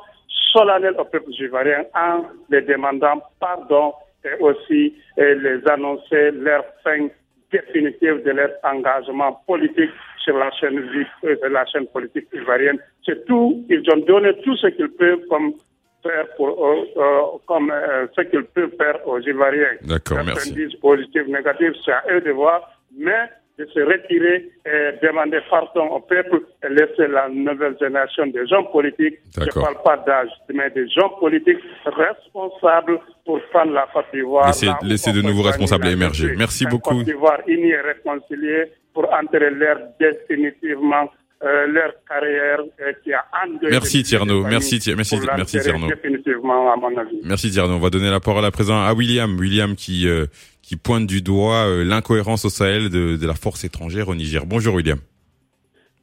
solennelle 0.53 0.95
au 0.99 1.05
peuple 1.05 1.31
ivoirien 1.31 1.85
en 1.95 2.25
les 2.51 2.63
demandant 2.63 3.23
pardon 3.41 3.93
et 4.25 4.41
aussi 4.41 4.95
les 5.17 5.61
annoncer 5.69 6.31
leur 6.31 6.65
fin 6.85 7.09
définitive 7.53 8.23
de 8.25 8.31
leur 8.31 8.51
engagement 8.65 9.41
politique 9.47 9.91
sur 10.25 10.37
la 10.39 10.51
chaîne 10.53 10.79
euh, 11.25 11.37
la 11.51 11.67
chaîne 11.67 11.87
politique 11.89 12.27
ivoirienne. 12.33 12.79
C'est 13.05 13.25
tout, 13.27 13.65
ils 13.69 13.83
ont 13.93 13.99
donné 13.99 14.33
tout 14.43 14.57
ce 14.57 14.69
qu'ils 14.69 14.91
peuvent 14.91 15.27
comme 15.29 15.55
faire 16.03 16.27
pour, 16.37 16.49
euh, 16.49 16.85
euh, 16.97 17.23
comme 17.47 17.73
ce 18.17 18.23
qu'ils 18.23 18.45
peuvent 18.45 18.75
faire 18.77 19.07
aux 19.07 19.21
Ivoiriens. 19.21 19.77
D'accord, 19.83 20.19
merci. 20.25 20.77
positif, 20.81 21.27
négatif, 21.27 21.73
c'est 21.85 21.93
à 21.93 22.03
eux 22.11 22.21
de 22.21 22.31
voir, 22.31 22.71
mais 22.97 23.31
de 23.65 23.71
se 23.73 23.81
retirer 23.81 24.51
et 24.67 24.99
demander 25.03 25.39
pardon 25.49 25.87
au 25.97 26.01
peuple 26.01 26.43
et 26.65 26.69
laisser 26.69 27.07
la 27.09 27.29
nouvelle 27.29 27.77
génération 27.81 28.27
des 28.27 28.47
gens 28.47 28.65
politiques, 28.65 29.19
je 29.37 29.43
ne 29.43 29.63
parle 29.63 29.83
pas 29.85 29.97
d'âge, 29.99 30.31
mais 30.53 30.71
des 30.71 30.89
gens 30.89 31.11
politiques 31.21 31.61
responsables 31.85 32.99
pour 33.25 33.41
prendre 33.53 33.73
la 33.73 33.87
Côte 33.93 34.07
d'Ivoire. 34.13 34.53
Laissez, 34.83 35.13
de 35.13 35.23
nouveaux 35.23 35.43
responsables 35.43 35.87
émerger. 35.89 36.35
Merci 36.37 36.67
beaucoup. 36.67 36.97
Côte 36.97 37.05
d'Ivoire 37.05 37.41
unie 37.47 37.71
et 37.71 37.81
réconciliée 37.81 38.73
pour 38.93 39.13
entrer 39.13 39.51
l'air 39.51 39.79
définitivement 39.99 41.09
euh, 41.45 41.67
leur 41.67 41.93
carrière 42.09 42.61
euh, 42.61 42.93
qui 43.03 43.13
a 43.13 43.25
Merci 43.69 44.05
Tierno, 44.05 44.43
merci, 44.45 44.79
merci, 44.97 45.17
merci 45.37 45.59
Tierno. 45.59 45.89
Merci 47.25 47.51
Tierno. 47.51 47.75
On 47.75 47.79
va 47.81 47.91
donner 47.91 48.11
la 48.11 48.21
parole 48.21 48.45
à 48.45 48.53
présent 48.53 48.81
à 48.81 48.93
William, 48.95 49.37
William 49.37 49.75
qui 49.75 50.07
euh, 50.07 50.27
qui 50.63 50.77
pointe 50.77 51.07
du 51.07 51.21
doigt 51.21 51.67
l'incohérence 51.85 52.45
au 52.45 52.49
Sahel 52.49 52.91
de, 52.91 53.17
de, 53.17 53.27
la 53.27 53.35
force 53.35 53.65
étrangère 53.65 54.09
au 54.09 54.15
Niger. 54.15 54.47
Bonjour 54.47 54.77
William. 54.77 54.99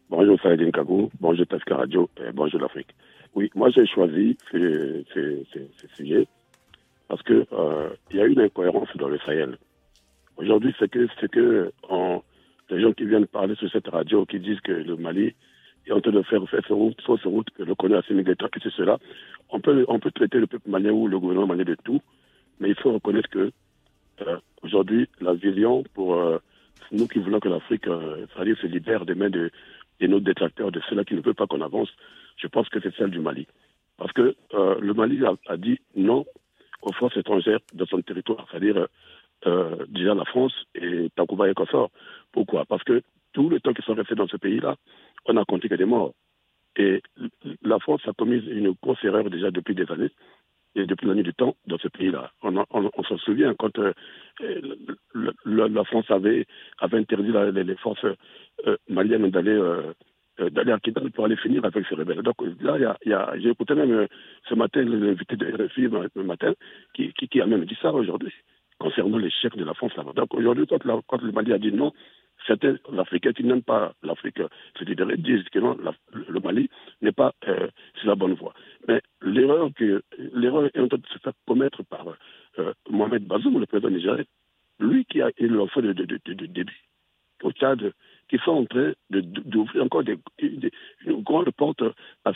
Bonjour 0.10 0.38
Saïdine 0.41 0.74
Kabou, 0.74 1.10
bonjour 1.22 1.48
Tasca 1.48 1.77
Radio, 1.77 2.10
et 2.17 2.34
bonjour 2.34 2.60
l'Afrique. 2.60 2.93
Oui, 3.34 3.50
moi 3.55 3.69
j'ai 3.69 3.86
choisi 3.86 4.38
ce, 4.51 5.03
ce, 5.13 5.43
ce, 5.53 5.88
sujet 5.96 6.27
parce 7.08 7.22
que 7.24 7.46
il 8.12 8.17
y 8.17 8.22
a 8.22 8.25
une 8.25 8.41
incohérence 8.41 8.89
dans 8.96 9.08
le 9.08 9.17
Sahel. 9.19 9.58
Aujourd'hui, 10.36 10.75
c'est 10.79 10.89
que 10.89 11.08
c'est 11.22 11.31
que 11.31 11.72
en 11.88 12.24
les 12.69 12.81
gens 12.81 12.93
qui 12.93 13.05
viennent 13.05 13.27
parler 13.27 13.55
sur 13.55 13.69
cette 13.71 13.88
radio, 13.88 14.25
qui 14.25 14.39
disent 14.39 14.61
que 14.61 14.71
le 14.71 14.95
Mali 14.95 15.33
est 15.85 15.91
en 15.91 16.01
train 16.01 16.11
de 16.11 16.21
faire 16.23 16.41
fausse 16.47 16.67
route, 16.69 17.01
fausse 17.01 17.25
route, 17.25 17.49
que 17.51 17.63
le 17.63 17.75
connaît 17.75 17.97
assez 17.97 18.13
négatif, 18.13 18.47
que 18.49 18.59
c'est 18.61 18.73
cela. 18.73 18.97
On 19.49 19.59
peut, 19.59 19.85
on 19.88 19.99
peut 19.99 20.11
traiter 20.11 20.39
le 20.39 20.47
peuple 20.47 20.69
malien 20.69 20.91
ou 20.91 21.07
le 21.07 21.19
gouvernement 21.19 21.47
malien 21.47 21.63
de 21.63 21.75
tout, 21.83 22.01
mais 22.59 22.69
il 22.69 22.75
faut 22.75 22.91
reconnaître 22.93 23.29
que 23.29 23.51
euh, 24.21 24.38
aujourd'hui, 24.61 25.07
la 25.21 25.33
vision 25.33 25.83
pour 25.93 26.15
euh, 26.15 26.38
nous 26.91 27.07
qui 27.07 27.19
voulons 27.19 27.39
que 27.39 27.49
l'Afrique 27.49 27.88
euh, 27.88 28.25
se 28.35 28.67
libère 28.67 29.05
des 29.05 29.15
mains 29.15 29.29
de, 29.29 29.51
de 29.99 30.07
nos 30.07 30.19
détracteurs, 30.19 30.71
de 30.71 30.81
ceux-là 30.89 31.03
qui 31.03 31.15
ne 31.15 31.21
veulent 31.21 31.35
pas 31.35 31.47
qu'on 31.47 31.61
avance, 31.61 31.89
je 32.38 32.47
pense 32.47 32.69
que 32.69 32.79
c'est 32.81 32.95
celle 32.95 33.11
du 33.11 33.19
Mali. 33.19 33.47
Parce 33.97 34.11
que 34.13 34.35
euh, 34.53 34.75
le 34.79 34.93
Mali 34.93 35.23
a, 35.25 35.33
a, 35.47 35.57
dit 35.57 35.79
non 35.95 36.25
aux 36.81 36.93
forces 36.93 37.17
étrangères 37.17 37.59
de 37.73 37.85
son 37.85 38.01
territoire, 38.01 38.47
c'est-à-dire 38.49 38.88
euh, 39.46 39.86
déjà 39.88 40.13
la 40.13 40.25
France 40.25 40.53
et 40.75 41.10
Takuba 41.15 41.50
et 41.50 41.53
Kossor. 41.53 41.89
Pourquoi? 42.31 42.65
Parce 42.65 42.84
que 42.84 43.01
tout 43.34 43.50
le 43.50 43.60
temps 43.60 43.74
qu'ils 43.74 43.86
sont 43.86 43.93
restés 43.93 44.15
dans 44.15 44.27
ce 44.27 44.38
pays-là, 44.38 44.75
on 45.25 45.38
a 45.38 45.46
compté 45.46 45.69
que 45.69 45.75
des 45.75 45.86
morts. 45.86 46.13
Et 46.75 47.01
la 47.63 47.79
France 47.79 48.01
a 48.08 48.13
commis 48.13 48.38
une 48.38 48.75
grosse 48.81 49.03
erreur 49.03 49.29
déjà 49.29 49.51
depuis 49.51 49.75
des 49.75 49.89
années 49.91 50.12
et 50.75 50.86
depuis 50.86 51.08
l'année 51.08 51.24
du 51.24 51.34
temps 51.34 51.55
dans 51.67 51.77
ce 51.77 51.88
pays-là. 51.88 52.31
On, 52.41 53.03
s'en 53.03 53.17
souvient 53.17 53.53
quand 53.58 53.77
euh, 53.79 53.93
la, 55.46 55.84
France 55.84 56.10
avait, 56.10 56.46
avait 56.79 56.98
interdit 56.98 57.34
les, 57.53 57.75
forces 57.75 58.05
euh, 58.65 58.77
maliennes 58.88 59.29
d'aller 59.29 59.51
euh, 59.51 59.93
d'aller 60.51 60.72
à 60.72 60.79
Kidal 60.79 61.12
pour 61.12 61.25
aller 61.25 61.36
finir 61.36 61.65
avec 61.65 61.86
ces 61.88 61.96
rebelles. 61.96 62.22
Donc 62.22 62.36
là, 62.62 62.77
y 63.05 63.13
a, 63.13 63.34
j'ai 63.39 63.50
écouté 63.50 63.74
même 63.75 64.08
ce 64.48 64.55
matin 64.55 64.84
l'invité 64.84 65.36
de 65.36 65.46
RFI 65.46 65.89
le 66.15 66.24
matin 66.24 66.53
qui, 66.93 67.12
qui, 67.12 67.41
a 67.41 67.46
même 67.46 67.65
dit 67.65 67.77
ça 67.81 67.91
aujourd'hui 67.91 68.34
concernant 68.79 69.17
les 69.17 69.29
chefs 69.29 69.55
de 69.55 69.63
la 69.63 69.74
France 69.74 69.95
là-bas. 69.95 70.13
Donc 70.13 70.33
aujourd'hui, 70.33 70.65
quand, 70.67 70.79
quand 71.07 71.21
le 71.21 71.31
Mali 71.31 71.53
a 71.53 71.57
dit 71.57 71.71
non, 71.71 71.93
certains 72.48 72.75
Africains 72.98 73.33
qui 73.33 73.43
n'aiment 73.43 73.62
pas 73.63 73.93
l'Afrique 74.03 74.41
c'est-à-dire 74.77 75.17
disent 75.17 75.48
que 75.50 75.59
non, 75.59 75.77
le 76.13 76.39
Mali 76.39 76.69
n'est 77.01 77.12
pas 77.12 77.33
euh, 77.48 77.67
sur 77.95 78.07
la 78.07 78.15
bonne 78.15 78.33
voie. 78.33 78.53
Mais 78.88 79.01
l'erreur 79.21 79.69
que 79.75 80.01
l'erreur 80.33 80.65
est 80.65 80.79
en 80.79 80.88
train 80.88 80.98
de 80.98 81.07
se 81.07 81.19
faire 81.19 81.33
commettre 81.48 81.83
par 81.83 82.05
euh, 82.57 82.74
Mohamed 82.89 83.25
Bazoum, 83.25 83.59
le 83.59 83.65
président 83.65 83.89
nigérien, 83.89 84.24
lui 84.79 85.05
qui 85.05 85.21
a 85.21 85.29
élu 85.38 85.55
l'enfant 85.55 85.81
de, 85.81 85.93
de, 85.93 86.05
de, 86.05 86.45
début 86.45 86.86
au 87.43 87.51
Tchad, 87.51 87.93
qui 88.29 88.38
sont 88.38 88.51
en 88.51 88.65
train 88.65 88.93
d'ouvrir 89.09 89.83
encore 89.83 90.03
des, 90.03 90.17
une 90.39 91.21
grande 91.24 91.51
porte 91.51 91.83
à, 92.25 92.31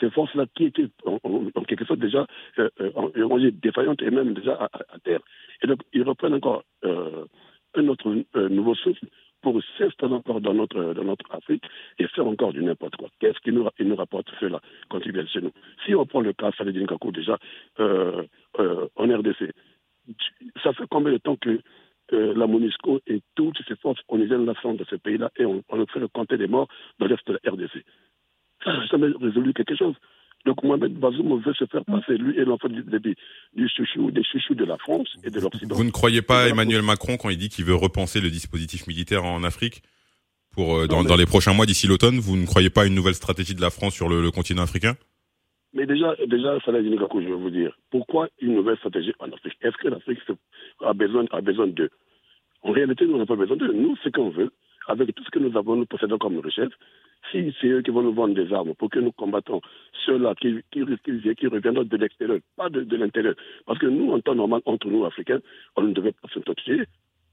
ces 0.00 0.10
forces-là 0.10 0.46
qui 0.54 0.66
étaient 0.66 0.88
en, 1.04 1.64
quelque 1.64 1.84
sorte 1.84 2.00
déjà 2.00 2.26
euh, 2.58 2.70
euh 2.80 3.50
défaillantes 3.50 4.02
et 4.02 4.10
même 4.10 4.34
déjà 4.34 4.54
à, 4.54 4.98
terre. 5.02 5.20
Et 5.62 5.66
donc, 5.66 5.80
ils 5.92 6.02
reprennent 6.02 6.34
encore 6.34 6.64
euh, 6.84 7.24
un 7.74 7.88
autre 7.88 8.14
nouveau 8.48 8.74
souffle 8.74 9.06
pour 9.42 9.60
s'installer 9.76 10.14
encore 10.14 10.40
dans 10.40 10.54
notre, 10.54 10.94
dans 10.94 11.04
notre 11.04 11.34
Afrique 11.34 11.64
et 11.98 12.06
faire 12.08 12.26
encore 12.26 12.52
du 12.52 12.62
n'importe 12.62 12.96
quoi. 12.96 13.08
Qu'est-ce 13.18 13.40
qui 13.40 13.52
nous, 13.52 13.68
nous 13.78 13.96
rapporte 13.96 14.30
cela 14.40 14.60
quand 14.88 15.00
ils 15.04 15.12
viennent 15.12 15.28
chez 15.28 15.40
nous? 15.40 15.52
Si 15.84 15.94
on 15.94 16.06
prend 16.06 16.20
le 16.20 16.32
cas 16.32 16.52
Saladin 16.56 16.86
Kakou 16.86 17.10
déjà 17.10 17.38
en 17.78 19.18
RDC, 19.18 19.52
ça 20.62 20.72
fait 20.72 20.86
combien 20.88 21.12
de 21.12 21.18
temps 21.18 21.36
que 21.36 21.60
euh, 22.12 22.34
la 22.36 22.46
MONUSCO 22.46 23.00
et 23.06 23.22
toutes 23.34 23.58
ses 23.66 23.76
forces 23.76 24.00
onusiennes 24.08 24.44
l'ensemble 24.44 24.78
de 24.78 24.84
ce 24.88 24.96
pays-là 24.96 25.30
et 25.36 25.44
on, 25.44 25.62
on 25.68 25.86
fait 25.86 26.00
le 26.00 26.08
compter 26.08 26.36
des 26.36 26.46
morts 26.46 26.68
dans 26.98 27.06
l'est 27.06 27.26
de 27.26 27.38
la 27.42 27.50
RDC 27.50 27.70
Ça 28.64 28.72
n'a 28.72 28.86
jamais 28.86 29.08
résolu 29.20 29.52
quelque 29.52 29.76
chose. 29.76 29.94
Donc 30.44 30.62
Mohamed 30.62 30.92
Bazoum 30.98 31.40
veut 31.40 31.54
se 31.54 31.64
faire 31.64 31.84
passer, 31.84 32.18
lui 32.18 32.38
et 32.38 32.44
l'enfant 32.44 32.68
du, 32.68 32.82
du, 32.82 33.68
chouchou, 33.68 34.10
des 34.10 34.22
chouchous 34.22 34.54
de 34.54 34.64
la 34.64 34.76
France 34.76 35.08
et 35.24 35.30
de 35.30 35.40
l'Occident. 35.40 35.74
Vous 35.74 35.84
ne 35.84 35.90
croyez 35.90 36.20
pas 36.20 36.48
Emmanuel 36.48 36.82
Macron 36.82 37.16
quand 37.16 37.30
il 37.30 37.38
dit 37.38 37.48
qu'il 37.48 37.64
veut 37.64 37.74
repenser 37.74 38.20
le 38.20 38.30
dispositif 38.30 38.86
militaire 38.86 39.24
en 39.24 39.42
Afrique 39.42 39.82
pour 40.50 40.76
euh, 40.76 40.86
dans, 40.86 41.02
dans, 41.02 41.16
les 41.16 41.24
prochains 41.24 41.54
mois 41.54 41.64
d'ici 41.64 41.86
l'automne? 41.86 42.18
Vous 42.18 42.36
ne 42.36 42.44
croyez 42.44 42.68
pas 42.68 42.82
à 42.82 42.86
une 42.86 42.94
nouvelle 42.94 43.14
stratégie 43.14 43.54
de 43.54 43.62
la 43.62 43.70
France 43.70 43.94
sur 43.94 44.08
le, 44.08 44.30
continent 44.30 44.62
africain? 44.62 44.96
Mais 45.74 45.86
déjà, 45.86 46.14
déjà, 46.26 46.58
ça 46.60 46.72
je 46.72 46.78
vais 46.78 47.32
vous 47.32 47.50
dire? 47.50 47.76
Pourquoi 47.90 48.28
une 48.40 48.54
nouvelle 48.54 48.76
stratégie 48.78 49.12
en 49.18 49.30
Afrique? 49.32 49.56
Est-ce 49.60 49.76
que 49.76 49.88
l'Afrique 49.88 50.20
a 50.80 50.92
besoin, 50.92 51.24
a 51.32 51.40
besoin 51.40 51.66
d'eux? 51.66 51.90
En 52.62 52.70
réalité, 52.70 53.04
nous 53.04 53.12
n'avons 53.12 53.26
pas 53.26 53.36
besoin 53.36 53.56
d'eux. 53.56 53.72
Nous, 53.72 53.96
ce 54.02 54.08
qu'on 54.08 54.30
veut, 54.30 54.50
avec 54.86 55.14
tout 55.14 55.24
ce 55.24 55.30
que 55.30 55.38
nous 55.38 55.56
avons, 55.56 55.76
nous 55.76 55.86
possédons 55.86 56.18
comme 56.18 56.38
richesse, 56.38 56.70
si 57.30 57.54
c'est 57.60 57.68
eux 57.68 57.82
qui 57.82 57.90
vont 57.90 58.02
nous 58.02 58.12
vendre 58.12 58.34
des 58.34 58.52
armes 58.52 58.74
pour 58.74 58.90
que 58.90 59.00
nous 59.00 59.12
combattons 59.12 59.60
ceux-là 60.06 60.34
qui, 60.40 60.60
qui, 60.70 60.82
reviendront 61.46 61.84
de 61.84 61.96
l'extérieur, 61.96 62.38
pas 62.56 62.68
de, 62.68 62.82
de 62.82 62.96
l'intérieur. 62.96 63.34
Parce 63.66 63.78
que 63.78 63.86
nous, 63.86 64.12
en 64.12 64.20
temps 64.20 64.34
normal, 64.34 64.60
entre 64.66 64.88
nous, 64.88 65.04
Africains, 65.04 65.40
on 65.76 65.82
ne 65.82 65.92
devait 65.92 66.12
pas 66.12 66.28
toucher. 66.28 66.84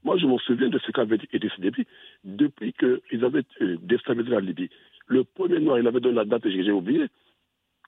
Moi, 0.04 0.16
je 0.18 0.26
me 0.26 0.36
souviens 0.38 0.68
de 0.68 0.78
ce 0.78 0.90
qu'avait 0.90 1.18
dit 1.18 1.28
Idriss 1.32 1.58
Déby 1.60 1.86
depuis 2.24 2.72
qu'ils 2.72 3.24
avaient 3.24 3.44
euh, 3.60 3.76
déstabilisé 3.82 4.34
la 4.34 4.40
Libye. 4.40 4.68
Le 5.06 5.22
premier 5.22 5.60
noir, 5.60 5.78
il 5.78 5.86
avait 5.86 6.00
donné 6.00 6.16
la 6.16 6.24
date, 6.24 6.48
j'ai 6.48 6.72
oublié. 6.72 7.06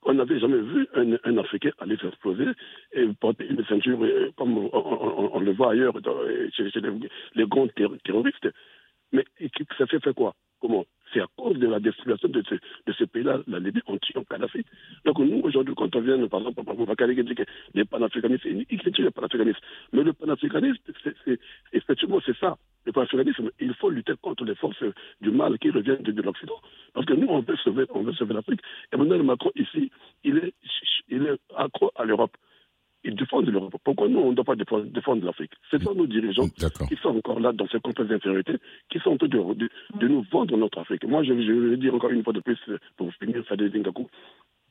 On 0.04 0.14
n'avait 0.14 0.38
jamais 0.38 0.60
vu 0.60 0.86
un, 0.94 1.38
Africain 1.38 1.70
aller 1.78 1.96
s'exploser 1.96 2.46
et 2.92 3.06
porter 3.20 3.46
une 3.46 3.64
ceinture 3.64 4.02
euh, 4.02 4.30
comme 4.36 4.58
on, 4.58 5.40
le 5.40 5.52
voit 5.52 5.72
ailleurs 5.72 5.94
euh, 6.06 6.48
chez, 6.52 6.64
les, 6.64 6.90
les, 7.34 7.46
grands 7.46 7.68
terroristes. 8.04 8.48
Mais 9.12 9.24
ça 9.78 9.86
fait 9.86 10.00
fait 10.00 10.14
quoi? 10.14 10.34
Comment? 10.60 10.84
C'est 11.14 11.20
à 11.20 11.26
cause 11.36 11.58
de 11.58 11.68
la 11.68 11.78
destruction 11.80 12.28
de 12.28 12.42
ce, 12.98 13.04
pays-là, 13.04 13.38
la 13.46 13.60
Libye, 13.60 13.80
en 13.86 13.96
tuant 13.98 14.24
Kadhafi. 14.24 14.64
Donc 15.04 15.18
nous, 15.20 15.40
aujourd'hui, 15.42 15.74
quand 15.76 15.94
on 15.94 16.00
vient, 16.00 16.26
par 16.26 16.40
exemple, 16.40 16.62
on 16.66 16.84
va 16.84 16.94
dit 16.94 17.34
que 17.34 17.42
les 17.74 17.84
panafricanistes, 17.84 18.44
ils 18.44 18.78
critiquent 18.78 19.04
les 19.04 19.10
panafricanistes. 19.10 19.60
Mais 19.92 20.02
le 20.02 20.12
panafricanisme, 20.12 20.82
c'est, 21.24 21.38
effectivement, 21.72 22.20
c'est 22.26 22.36
ça. 22.36 22.56
Le 22.84 22.92
panafricanisme, 22.92 23.50
il 23.60 23.72
faut 23.74 23.90
lutter 23.90 24.14
contre 24.20 24.44
les 24.44 24.56
forces 24.56 24.84
du 25.20 25.30
mal 25.30 25.58
qui 25.58 25.70
reviennent 25.70 26.02
de, 26.02 26.22
l'Occident. 26.22 26.60
Parce 26.92 27.06
que 27.06 27.14
nous, 27.14 27.28
on 27.28 27.40
veut 27.40 27.56
sauver, 27.56 27.86
on 27.90 28.02
veut 28.02 28.12
sauver 28.12 28.34
l'Afrique. 28.34 28.60
Emmanuel 28.92 29.22
Macron, 29.22 29.52
ici, 29.54 29.90
il 30.24 30.38
est, 30.38 30.54
il 31.08 31.22
est 31.26 31.38
accro 31.56 31.92
à 31.94 32.04
l'Europe 32.04 32.36
ils 33.04 33.14
défendent 33.14 33.48
l'Europe. 33.48 33.74
Pourquoi 33.84 34.08
nous, 34.08 34.18
on 34.18 34.30
ne 34.30 34.34
doit 34.34 34.44
pas 34.44 34.56
défendre, 34.56 35.24
l'Afrique? 35.24 35.52
C'est 35.70 35.82
ça 35.82 35.92
nos 35.94 36.06
dirigeants 36.06 36.48
qui 36.88 36.96
sont 36.96 37.16
encore 37.16 37.38
là 37.38 37.52
dans 37.52 37.68
ces 37.68 37.80
complexes 37.80 38.08
d'infériorité, 38.08 38.54
qui 38.90 38.98
sont 38.98 39.10
en 39.10 39.16
train 39.16 39.28
de, 39.28 39.68
de, 39.98 40.08
nous 40.08 40.24
vendre 40.32 40.56
notre 40.56 40.78
Afrique. 40.78 41.04
Moi, 41.04 41.22
je, 41.22 41.32
je 41.34 41.52
veux 41.52 41.76
dire 41.76 41.94
encore 41.94 42.10
une 42.10 42.24
fois 42.24 42.32
de 42.32 42.40
plus, 42.40 42.58
pour 42.96 43.12
finir, 43.14 43.44
ça 43.48 43.56
Ngakou, 43.56 44.08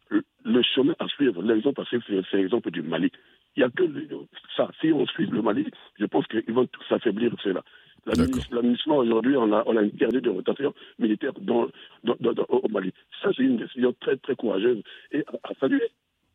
le 0.10 0.62
chemin 0.76 0.96
à 1.00 1.08
suivre, 1.08 1.42
l'exemple 1.42 1.82
à 1.82 1.86
suivre, 1.86 2.04
c'est 2.30 2.38
l'exemple 2.38 2.72
du 2.72 2.82
Mali. 2.82 3.12
Il 3.56 3.60
n'y 3.60 3.66
a 3.66 3.70
que 3.70 3.84
ça. 4.56 4.70
Si 4.82 4.92
on 4.92 5.06
suit 5.06 5.28
le 5.28 5.42
Mali, 5.42 5.68
je 6.00 6.06
pense 6.06 6.26
qu'ils 6.28 6.54
vont 6.54 6.66
tous 6.66 6.84
s'affaiblir, 6.90 7.32
cela. 7.44 7.64
L'administration 8.06 8.98
aujourd'hui, 8.98 9.38
on 9.38 9.54
a, 9.54 9.64
on 9.66 9.78
a 9.78 9.82
interdit 9.82 10.22
de 10.22 10.30
rotation 10.30 10.74
militaire 11.00 11.32
dans, 11.40 11.68
dans, 12.04 12.18
au 12.50 12.68
Mali. 12.68 12.92
Ça, 13.22 13.30
c'est 13.36 13.44
une 13.44 13.58
décision 13.58 13.94
très, 14.02 14.18
très 14.18 14.36
courageuse 14.36 14.82
et 15.12 15.24
à 15.44 15.54
saluer. 15.60 15.90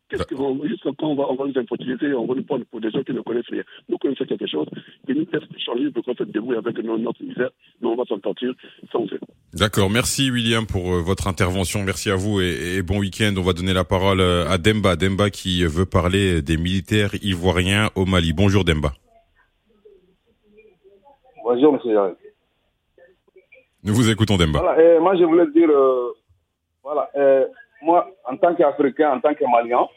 Qu'est-ce 0.09 0.23
qu'on 0.23 0.59
juste 0.65 0.83
quand 0.83 1.03
on 1.03 1.15
va, 1.15 1.25
on 1.29 1.35
va 1.35 1.45
nous 1.45 1.59
imposer, 1.59 2.13
on 2.13 2.25
va 2.25 2.33
nous 2.33 2.43
prendre 2.43 2.65
pour 2.65 2.81
des 2.81 2.89
gens 2.89 3.03
qui 3.03 3.13
ne 3.13 3.21
connaissent 3.21 3.49
rien. 3.49 3.63
Nous 3.87 3.97
connaissons 3.97 4.25
quelque 4.25 4.47
chose, 4.47 4.67
qui 5.05 5.13
nous 5.13 5.27
laisse 5.31 5.43
changer 5.63 5.91
pour 5.91 6.03
qu'on 6.03 6.15
se 6.15 6.23
débrouille 6.23 6.57
avec 6.57 6.77
notre 6.83 7.23
misère, 7.23 7.49
mais 7.79 7.87
on 7.87 7.95
va 7.95 8.03
s'en 8.05 8.19
sortir 8.19 8.51
sans 8.91 9.03
eux. 9.05 9.19
D'accord, 9.53 9.89
merci 9.89 10.31
William 10.31 10.65
pour 10.65 10.93
euh, 10.93 11.01
votre 11.01 11.27
intervention, 11.27 11.83
merci 11.83 12.09
à 12.09 12.15
vous 12.15 12.41
et, 12.41 12.77
et, 12.77 12.81
bon 12.81 12.99
week-end. 12.99 13.33
On 13.37 13.41
va 13.41 13.53
donner 13.53 13.73
la 13.73 13.83
parole 13.83 14.19
euh, 14.19 14.49
à 14.49 14.57
Demba, 14.57 14.95
Demba 14.95 15.29
qui 15.29 15.63
veut 15.63 15.85
parler 15.85 16.41
des 16.41 16.57
militaires 16.57 17.11
ivoiriens 17.23 17.89
au 17.95 18.05
Mali. 18.05 18.33
Bonjour 18.33 18.63
Demba. 18.63 18.93
Bonjour 21.43 21.73
monsieur 21.73 21.97
Nous 23.83 23.93
vous 23.93 24.09
écoutons 24.09 24.37
Demba. 24.37 24.59
Voilà, 24.59 24.81
et 24.81 24.99
moi 24.99 25.15
je 25.15 25.23
voulais 25.23 25.47
dire, 25.51 25.69
euh, 25.69 26.13
voilà, 26.83 27.09
euh, 27.15 27.45
moi 27.81 28.07
en 28.25 28.37
tant 28.37 28.53
qu'Africain, 28.55 29.11
en 29.11 29.19
tant 29.19 29.33
que 29.33 29.45
Malien, 29.49 29.87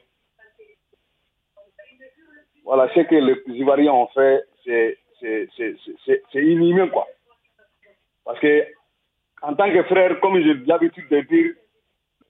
voilà, 2.64 2.88
ce 2.94 3.00
que 3.00 3.14
les 3.14 3.58
Ivoiriens 3.58 3.92
ont 3.92 4.08
fait, 4.08 4.44
c'est 4.64 4.98
inhumain, 6.34 6.88
quoi. 6.88 7.06
Parce 8.24 8.38
que, 8.38 8.64
en 9.42 9.54
tant 9.54 9.70
que 9.72 9.82
frère, 9.84 10.20
comme 10.20 10.40
j'ai 10.40 10.54
l'habitude 10.66 11.08
de 11.08 11.20
dire, 11.22 11.54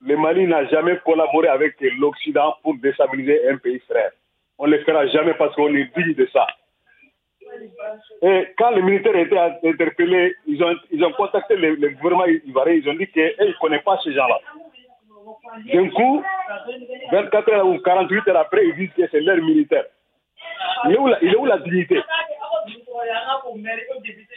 le 0.05 0.16
Mali 0.16 0.47
n'a 0.47 0.64
jamais 0.66 0.99
collaboré 1.05 1.49
avec 1.49 1.77
l'Occident 1.99 2.57
pour 2.62 2.75
déstabiliser 2.77 3.49
un 3.49 3.57
pays 3.59 3.79
frère. 3.81 4.11
On 4.59 4.66
ne 4.66 4.77
le 4.77 4.85
fera 4.85 5.07
jamais 5.07 5.35
parce 5.35 5.55
qu'on 5.55 5.75
est 5.75 5.97
digne 5.97 6.14
de 6.14 6.27
ça. 6.33 6.47
Et 8.23 8.49
quand 8.57 8.71
les 8.71 8.83
militaires 8.83 9.16
étaient 9.16 9.68
interpellés, 9.68 10.35
ils 10.47 10.62
ont, 10.64 10.75
ils 10.90 11.05
ont 11.05 11.12
contacté 11.12 11.57
le, 11.57 11.77
gouvernement 11.90 12.27
ivoirien, 12.47 12.75
ils 12.75 12.88
ont 12.88 12.95
dit 12.95 13.07
qu'ils 13.09 13.35
ne 13.38 13.61
connaissent 13.61 13.83
pas 13.83 13.99
ces 14.03 14.12
gens-là. 14.12 14.38
D'un 15.73 15.88
coup, 15.90 16.25
24 17.12 17.53
heures 17.53 17.66
ou 17.66 17.79
48 17.79 18.29
heures 18.29 18.38
après, 18.38 18.66
ils 18.66 18.77
disent 18.77 18.95
que 18.97 19.09
c'est 19.11 19.21
leur 19.21 19.37
militaire. 19.37 19.85
Il 20.87 20.93
est 20.93 20.99
où 20.99 21.07
la, 21.07 21.23
il 21.23 21.33
est 21.33 21.37
où 21.37 21.47
la 21.47 21.59
dignité? 21.59 22.01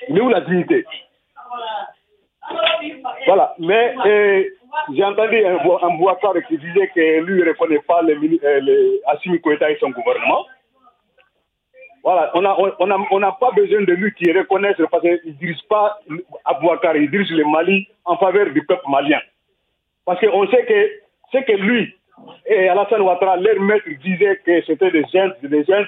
Il 0.10 0.17
est 0.17 0.21
où 0.21 0.30
la 0.30 0.41
dignité? 0.41 0.86
Voilà, 3.25 3.56
mais 3.58 3.95
euh, 4.06 4.43
j'ai 4.93 5.04
entendu 5.04 5.43
un, 5.45 5.58
un 5.58 6.41
qui 6.47 6.58
disait 6.58 6.88
que 6.89 7.19
lui 7.21 7.41
ne 7.41 7.49
reconnaît 7.49 7.80
pas 7.80 8.01
les, 8.04 8.13
euh, 8.43 8.60
les 8.60 9.01
et 9.69 9.78
son 9.80 9.89
gouvernement. 9.89 10.45
Voilà, 12.04 12.30
on 12.36 12.41
n'a 12.41 12.56
on 12.60 12.91
a, 12.91 13.08
on 13.10 13.23
a 13.23 13.32
pas 13.32 13.49
besoin 13.51 13.82
de 13.82 13.93
lui 13.93 14.13
qui 14.13 14.32
reconnaisse 14.32 14.78
parce 14.91 15.01
qu'il 15.01 15.19
ne 15.25 15.32
dirige 15.32 15.67
pas 15.67 15.99
Abouakar, 16.45 16.95
il 16.95 17.10
dirige 17.10 17.32
le 17.32 17.45
Mali 17.45 17.88
en 18.06 18.15
faveur 18.17 18.51
du 18.51 18.63
peuple 18.63 18.84
malien. 18.88 19.19
Parce 20.06 20.19
qu'on 20.19 20.47
sait 20.51 20.65
que 20.65 20.91
c'est 21.32 21.45
que 21.45 21.54
lui 21.54 21.95
et 22.45 22.69
Alassane 22.69 23.01
Ouattara, 23.01 23.38
leur 23.38 23.60
maître, 23.60 23.89
disait 24.04 24.39
que 24.45 24.62
c'était 24.62 24.91
des 24.91 25.04
gens, 25.12 25.30
des 25.41 25.63
gens 25.63 25.84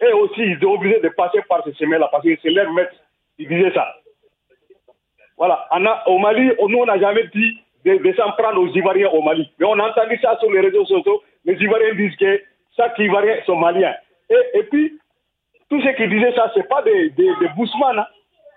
et 0.00 0.12
aussi, 0.12 0.42
ils 0.42 0.58
sont 0.60 0.72
obligés 0.72 1.00
de 1.00 1.08
passer 1.10 1.40
par 1.48 1.64
ce 1.64 1.72
chemin-là 1.72 2.08
parce 2.10 2.24
que 2.24 2.36
c'est 2.42 2.50
leur 2.50 2.72
maître 2.72 2.94
qui 3.36 3.46
disait 3.46 3.72
ça. 3.72 3.94
Voilà. 5.36 5.66
au 6.06 6.18
Mali, 6.18 6.50
nous, 6.68 6.78
on 6.78 6.86
n'a 6.86 6.98
jamais 6.98 7.24
dit 7.34 7.58
de, 7.84 8.12
s'en 8.14 8.32
prendre 8.32 8.60
aux 8.60 8.68
Ivoiriens 8.68 9.08
au 9.10 9.22
Mali. 9.22 9.50
Mais 9.58 9.66
on 9.66 9.78
a 9.78 9.88
entendu 9.88 10.18
ça 10.20 10.36
sur 10.38 10.50
les 10.50 10.60
réseaux 10.60 10.84
sociaux. 10.84 11.22
Les 11.44 11.54
Ivoiriens 11.54 11.94
disent 11.94 12.16
que 12.16 12.42
chaque 12.76 12.98
Ivoirien 12.98 13.36
sont 13.46 13.56
maliens. 13.56 13.94
Et, 14.30 14.58
et 14.58 14.62
puis, 14.64 14.98
tous 15.70 15.80
ceux 15.82 15.92
qui 15.92 16.08
disaient 16.08 16.34
ça, 16.34 16.50
ce 16.54 16.60
n'est 16.60 16.66
pas 16.66 16.82
des, 16.82 17.10
des, 17.10 17.30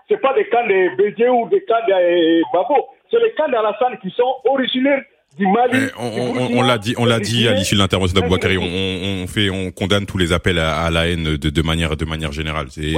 ce 0.08 0.13
n'est 0.13 0.19
pas 0.19 0.34
des 0.34 0.45
camps 0.50 0.65
de 0.65 0.95
Bédié 0.95 1.30
ou 1.30 1.47
des 1.50 1.63
camps 1.65 1.86
de 1.88 2.54
Babo. 2.54 2.88
C'est 3.10 3.19
les 3.19 3.32
camps 3.34 3.50
d'Alassane 3.50 3.97
qui 4.00 4.10
sont 4.12 4.36
originaires 4.45 5.04
du 5.35 5.47
Mali. 5.47 5.87
Eh, 5.87 5.91
on, 5.97 6.61
l'a 6.61 6.77
dit, 6.77 6.95
on 6.97 7.05
l'a 7.05 7.19
dit 7.19 7.47
à 7.47 7.53
l'issue 7.53 7.75
de 7.75 7.79
l'intervention 7.79 8.19
d'Aboubakari. 8.19 8.57
On, 8.57 9.23
on, 9.23 9.27
fait, 9.27 9.49
on 9.49 9.71
condamne 9.71 10.05
tous 10.05 10.17
les 10.17 10.33
appels 10.33 10.59
à, 10.59 10.89
la 10.89 11.07
haine 11.07 11.37
de, 11.37 11.49
de, 11.49 11.61
manière, 11.61 11.95
de 11.95 12.05
manière 12.05 12.31
générale. 12.31 12.67
C'est 12.69 12.93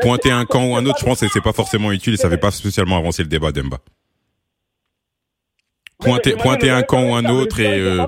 pointer 0.00 0.30
un 0.30 0.44
camp 0.44 0.64
ou 0.64 0.76
un 0.76 0.86
autre. 0.86 0.98
Je 1.00 1.04
pense 1.04 1.20
que 1.20 1.28
c'est 1.28 1.42
pas 1.42 1.52
forcément 1.52 1.92
utile 1.92 2.14
et 2.14 2.16
ça 2.16 2.30
fait 2.30 2.38
pas 2.38 2.50
spécialement 2.50 2.96
avancer 2.96 3.22
le 3.22 3.28
débat, 3.28 3.52
Demba. 3.52 3.78
Pointer, 5.98 6.36
pointer 6.36 6.70
un 6.70 6.82
camp 6.82 7.02
ou 7.02 7.14
un 7.14 7.24
autre 7.24 7.58
et 7.58 7.80
euh, 7.80 8.04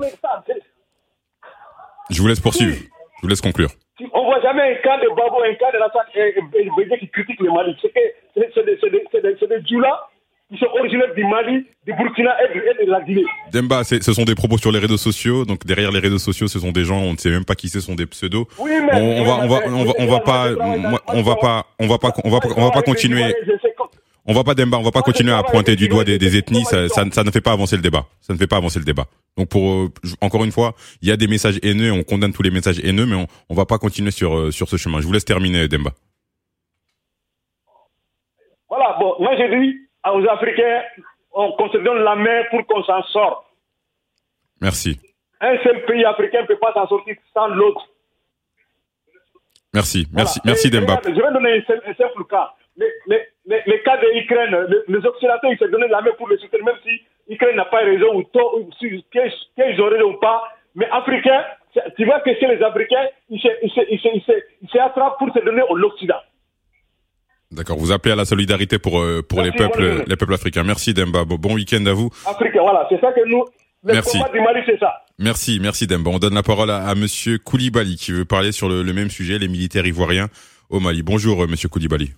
je 2.09 2.21
vous 2.21 2.27
laisse 2.27 2.39
poursuivre. 2.39 2.77
Je 2.77 3.21
vous 3.23 3.27
laisse 3.27 3.41
conclure. 3.41 3.71
On 4.13 4.23
voit 4.23 4.41
jamais 4.41 4.61
un 4.61 4.75
cas 4.81 4.97
de 4.97 5.09
Babo, 5.09 5.41
un 5.43 5.53
cas 5.55 5.71
de 5.71 5.77
la 5.77 6.97
qui 6.97 7.09
critique 7.09 7.39
le 7.39 7.51
Mali. 7.51 7.75
C'est 7.81 7.93
des, 7.93 8.47
des, 8.47 9.47
des 9.47 9.61
qui 10.51 10.57
sont 10.57 10.67
originaires 10.79 11.13
du 11.15 11.23
Mali, 11.25 11.65
du 11.85 11.93
Burkina 11.93 12.31
et 12.43 12.85
de, 12.85 12.91
la 12.91 13.01
Guinée. 13.01 13.25
Demba, 13.53 13.83
ce 13.83 14.13
sont 14.13 14.23
des 14.23 14.35
propos 14.35 14.57
sur 14.57 14.71
les 14.71 14.79
réseaux 14.79 14.97
sociaux. 14.97 15.45
Donc 15.45 15.65
derrière 15.65 15.91
les 15.91 15.99
réseaux 15.99 16.17
sociaux, 16.17 16.47
ce 16.47 16.59
sont 16.59 16.71
des 16.71 16.85
gens, 16.85 16.99
on 16.99 17.13
ne 17.13 17.17
sait 17.17 17.29
même 17.29 17.45
pas 17.45 17.55
qui 17.55 17.69
ce 17.69 17.79
sont 17.79 17.95
des 17.95 18.07
pseudos. 18.07 18.47
Oui, 18.57 18.71
mais 18.81 18.99
on, 18.99 19.23
va, 19.23 19.39
on 19.43 19.47
va, 19.47 19.59
on 19.67 19.83
va, 19.85 19.93
on 19.99 20.05
va 20.07 20.19
pas, 20.19 20.49
on 21.07 21.21
va 21.21 21.35
pas, 21.35 21.65
on 21.79 21.87
va 21.87 21.97
pas, 21.99 22.13
on 22.23 22.29
va, 22.29 22.39
on 22.57 22.65
va 22.65 22.71
pas 22.71 22.81
continuer. 22.81 23.33
On 24.25 24.33
va 24.33 24.43
pas 24.43 24.53
Demba, 24.53 24.77
on 24.77 24.83
va 24.83 24.91
pas 24.91 25.01
continuer 25.01 25.31
à 25.31 25.41
pointer 25.41 25.75
du 25.75 25.87
doigt 25.87 26.03
des, 26.03 26.19
des 26.19 26.37
ethnies. 26.37 26.63
Ça, 26.65 26.87
ça, 26.89 27.03
ça, 27.11 27.23
ne 27.23 27.31
fait 27.31 27.41
pas 27.41 27.51
avancer 27.51 27.75
le 27.75 27.81
débat. 27.81 28.05
Ça 28.21 28.33
ne 28.33 28.37
fait 28.37 28.47
pas 28.47 28.57
avancer 28.57 28.77
le 28.77 28.85
débat. 28.85 29.05
Donc 29.37 29.49
pour 29.49 29.71
euh, 29.71 29.91
encore 30.21 30.43
une 30.43 30.51
fois, 30.51 30.75
il 31.01 31.09
y 31.09 31.11
a 31.11 31.17
des 31.17 31.27
messages 31.27 31.59
haineux, 31.63 31.91
on 31.91 32.03
condamne 32.03 32.33
tous 32.33 32.43
les 32.43 32.51
messages 32.51 32.79
haineux, 32.79 33.05
mais 33.05 33.15
on, 33.15 33.27
on 33.49 33.55
va 33.55 33.65
pas 33.65 33.77
continuer 33.77 34.11
sur 34.11 34.35
euh, 34.35 34.51
sur 34.51 34.67
ce 34.69 34.77
chemin. 34.77 34.99
Je 34.99 35.07
vous 35.07 35.13
laisse 35.13 35.25
terminer, 35.25 35.67
Demba. 35.67 35.91
Voilà. 38.67 38.97
Bon, 38.99 39.15
moi 39.19 39.31
j'ai 39.37 39.49
dit 39.49 39.88
aux 40.05 40.27
Africains, 40.27 40.83
on, 41.31 41.51
qu'on 41.53 41.69
se 41.69 41.77
donne 41.77 41.99
la 41.99 42.15
main 42.15 42.43
pour 42.49 42.65
qu'on 42.65 42.83
s'en 42.83 43.03
sorte. 43.03 43.45
Merci. 44.61 44.99
Un 45.41 45.57
seul 45.63 45.85
pays 45.85 46.03
africain 46.03 46.41
ne 46.41 46.47
peut 46.47 46.57
pas 46.57 46.73
s'en 46.73 46.87
sortir 46.87 47.15
sans 47.33 47.47
l'autre. 47.47 47.87
Merci, 49.73 50.07
merci, 50.11 50.39
merci 50.43 50.69
Demba. 50.69 50.99
Je 51.05 51.11
vais 51.11 51.31
donner 51.31 51.63
un 51.69 51.93
simple 51.93 52.25
cas 52.29 52.53
les, 52.79 53.81
cas 53.83 53.97
de 53.97 54.07
l'Ukraine, 54.13 54.83
les, 54.87 55.05
Occidentaux, 55.05 55.51
ils 55.51 55.57
se 55.57 55.65
donnaient 55.65 55.87
la 55.87 56.01
main 56.01 56.11
pour 56.17 56.27
le 56.27 56.37
soutenir, 56.37 56.65
même 56.65 56.75
si 56.83 57.01
l'Ukraine 57.27 57.55
n'a 57.55 57.65
pas 57.65 57.79
raison 57.79 58.15
ou 58.15 58.23
tort, 58.23 58.55
ou 58.57 58.69
qu'ils 58.79 59.81
auraient 59.81 60.01
ou 60.01 60.13
pas. 60.13 60.43
Mais 60.75 60.87
Africains, 60.91 61.45
tu 61.97 62.05
vois 62.05 62.19
que 62.21 62.33
chez 62.35 62.47
les 62.47 62.61
Africains, 62.63 63.07
ils 63.29 64.69
s'attrapent 64.71 65.17
pour 65.17 65.33
se 65.33 65.43
donner 65.43 65.63
au 65.63 65.75
l'Occident. 65.75 66.19
D'accord, 67.51 67.77
vous 67.77 67.91
appelez 67.91 68.13
à 68.13 68.15
la 68.15 68.25
solidarité 68.25 68.77
pour, 68.77 68.99
euh, 68.99 69.21
pour 69.27 69.41
les, 69.41 69.51
peuples, 69.51 70.03
les 70.07 70.15
peuples 70.15 70.35
africains. 70.35 70.63
Merci 70.63 70.93
Demba, 70.93 71.25
bon 71.25 71.55
week-end 71.55 71.83
à 71.87 71.93
vous. 71.93 72.09
Africain, 72.27 72.61
voilà, 72.61 72.85
c'est 72.89 73.01
ça 73.01 73.11
que 73.11 73.27
nous, 73.27 73.43
le 73.83 73.93
merci. 73.93 74.19
du 74.31 74.39
Mali, 74.39 74.59
c'est 74.67 74.77
ça. 74.77 74.93
Merci, 75.17 75.59
merci 75.59 75.87
Demba. 75.87 76.11
On 76.11 76.19
donne 76.19 76.35
la 76.35 76.43
parole 76.43 76.69
à, 76.69 76.93
Monsieur 76.93 77.39
Koulibaly 77.39 77.95
qui 77.95 78.11
veut 78.11 78.25
parler 78.25 78.51
sur 78.51 78.69
le, 78.69 78.83
le 78.83 78.93
même 78.93 79.09
sujet, 79.09 79.39
les 79.39 79.47
militaires 79.47 79.85
ivoiriens 79.87 80.27
au 80.69 80.79
Mali. 80.79 81.01
Bonjour 81.01 81.43
euh, 81.43 81.47
Monsieur 81.47 81.69
Koulibaly. 81.69 82.11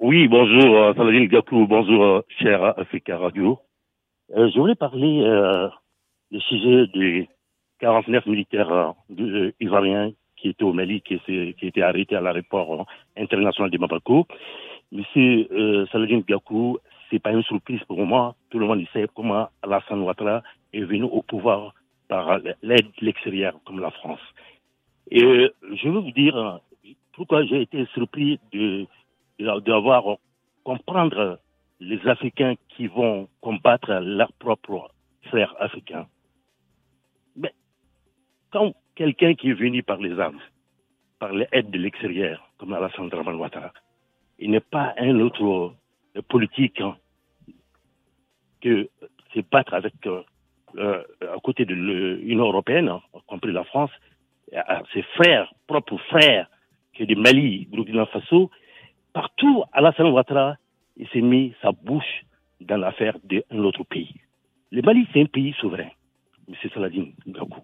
Oui, 0.00 0.26
bonjour, 0.28 0.76
euh, 0.78 0.94
Saladin 0.94 1.26
Gakou, 1.26 1.66
bonjour, 1.66 2.02
euh, 2.02 2.20
cher 2.38 2.64
Africa 2.78 3.18
Radio. 3.18 3.58
Euh, 4.34 4.48
je 4.54 4.58
voulais 4.58 4.74
parler 4.74 5.22
euh, 5.22 5.68
du 6.30 6.40
sujet 6.40 6.86
des 6.94 7.28
49 7.80 8.24
militaires 8.24 8.94
euh, 9.18 9.50
ivoiriens 9.60 10.12
qui 10.40 10.48
étaient 10.48 10.64
au 10.64 10.72
Mali, 10.72 11.02
qui, 11.02 11.20
étaient 11.62 11.82
arrêtés 11.82 12.16
à 12.16 12.20
l'aéroport 12.20 12.86
international 13.16 13.70
de 13.70 13.78
Mabako. 13.78 14.26
Monsieur 14.92 15.46
euh, 15.52 15.86
Saladin 15.92 16.20
Gakou, 16.26 16.78
c'est 17.10 17.18
pas 17.18 17.32
une 17.32 17.42
surprise 17.42 17.80
pour 17.84 18.04
moi. 18.04 18.34
Tout 18.50 18.58
le 18.58 18.66
monde 18.66 18.84
sait 18.92 19.06
comment 19.14 19.48
Alassane 19.62 20.00
Ouattara 20.02 20.42
est 20.72 20.82
venu 20.82 21.04
au 21.04 21.22
pouvoir 21.22 21.74
par 22.08 22.38
l'aide 22.62 22.86
de 23.00 23.04
l'extérieur, 23.06 23.54
comme 23.64 23.80
la 23.80 23.90
France. 23.90 24.20
Et 25.10 25.20
je 25.20 25.88
veux 25.88 26.00
vous 26.00 26.10
dire 26.12 26.60
pourquoi 27.12 27.44
j'ai 27.44 27.62
été 27.62 27.86
surpris 27.94 28.38
de 28.52 28.86
d'avoir 29.64 30.16
comprendre 30.64 31.38
les 31.80 32.00
Africains 32.06 32.54
qui 32.68 32.86
vont 32.86 33.28
combattre 33.40 33.90
leurs 34.00 34.32
propres 34.34 34.90
frères 35.24 35.54
africains. 35.58 36.06
Mais 37.36 37.52
quand 38.50 38.74
quelqu'un 38.94 39.34
qui 39.34 39.50
est 39.50 39.54
venu 39.54 39.82
par 39.82 39.98
les 39.98 40.18
armes, 40.18 40.40
par 41.18 41.32
l'aide 41.32 41.70
de 41.70 41.78
l'extérieur, 41.78 42.50
comme 42.58 42.72
Alassane 42.72 43.08
Draman 43.08 43.36
Ouattara, 43.36 43.72
il 44.38 44.50
n'est 44.50 44.60
pas 44.60 44.94
un 44.98 45.20
autre 45.20 45.74
politique 46.28 46.80
hein, 46.80 46.96
que 48.60 48.88
se 49.34 49.40
battre 49.40 49.74
avec 49.74 49.94
euh, 50.06 50.22
euh, 50.76 51.02
à 51.22 51.38
côté 51.42 51.64
de 51.64 51.74
l'Union 51.74 52.46
européenne, 52.46 52.88
hein, 52.88 53.00
compris 53.26 53.52
la 53.52 53.64
France, 53.64 53.90
à 54.54 54.82
ses 54.92 55.02
frères, 55.14 55.52
propres 55.66 55.98
frères, 56.08 56.48
que 56.94 57.04
du 57.04 57.16
Mali, 57.16 57.66
Burkina 57.70 58.06
Faso, 58.06 58.50
Partout, 59.12 59.64
Alassane 59.72 60.12
Ouattara, 60.12 60.56
il 60.96 61.08
s'est 61.08 61.20
mis 61.20 61.54
sa 61.62 61.72
bouche 61.72 62.24
dans 62.60 62.76
l'affaire 62.76 63.16
d'un 63.24 63.58
autre 63.58 63.84
pays. 63.84 64.14
Le 64.70 64.82
Mali, 64.82 65.06
c'est 65.12 65.20
un 65.20 65.26
pays 65.26 65.52
souverain, 65.54 65.90
M. 66.48 66.54
Saladin 66.72 67.06
Gakou. 67.26 67.62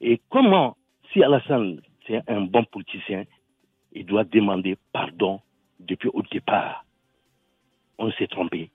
Et 0.00 0.20
comment, 0.30 0.76
si 1.12 1.22
Alassane, 1.22 1.80
c'est 2.06 2.22
un 2.28 2.42
bon 2.42 2.64
politicien, 2.64 3.24
il 3.92 4.04
doit 4.06 4.24
demander 4.24 4.76
pardon 4.92 5.40
depuis 5.80 6.10
au 6.12 6.22
départ? 6.22 6.84
On 7.98 8.10
s'est 8.12 8.26
trompé. 8.26 8.70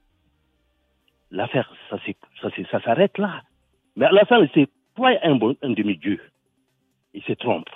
L'affaire, 1.30 1.72
ça, 1.90 2.82
s'arrête 2.82 3.18
là. 3.18 3.44
Mais 3.96 4.06
Alassane, 4.06 4.50
c'est 4.54 4.70
pas 4.96 5.12
un, 5.24 5.40
un 5.62 5.70
demi-dieu. 5.70 6.20
Il 7.14 7.24
se 7.24 7.34
trompe. 7.34 7.70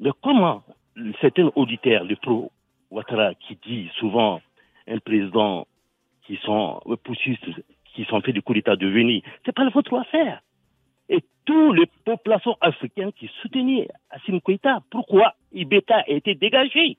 Mais 0.00 0.10
comment 0.22 0.64
certains 1.20 1.50
auditeurs, 1.54 2.04
les 2.04 2.16
pro 2.16 2.50
Ouattara 2.90 3.34
qui 3.34 3.56
dit 3.66 3.88
souvent 3.98 4.40
un 4.86 4.98
président 4.98 5.66
qui 6.26 6.36
sont 6.38 6.80
poussistes, 7.04 7.46
qui 7.94 8.04
sont 8.04 8.20
faits 8.20 8.34
du 8.34 8.42
coup 8.42 8.54
d'État 8.54 8.76
de 8.76 8.86
venir, 8.86 9.22
c'est 9.44 9.54
pas 9.54 9.68
votre 9.70 9.96
affaire. 9.96 10.42
Et 11.12 11.22
tous 11.44 11.72
les 11.74 11.84
populations 12.06 12.56
africaines 12.62 13.12
qui 13.12 13.30
soutenaient 13.42 13.86
Assim 14.08 14.40
Koïta, 14.40 14.80
pourquoi 14.90 15.34
Ibeka 15.52 15.98
a 15.98 16.08
été 16.08 16.34
dégagé? 16.34 16.96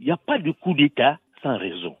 Il 0.00 0.06
n'y 0.06 0.10
a 0.10 0.16
pas 0.16 0.38
de 0.38 0.50
coup 0.50 0.74
d'État 0.74 1.20
sans 1.40 1.56
raison. 1.56 1.96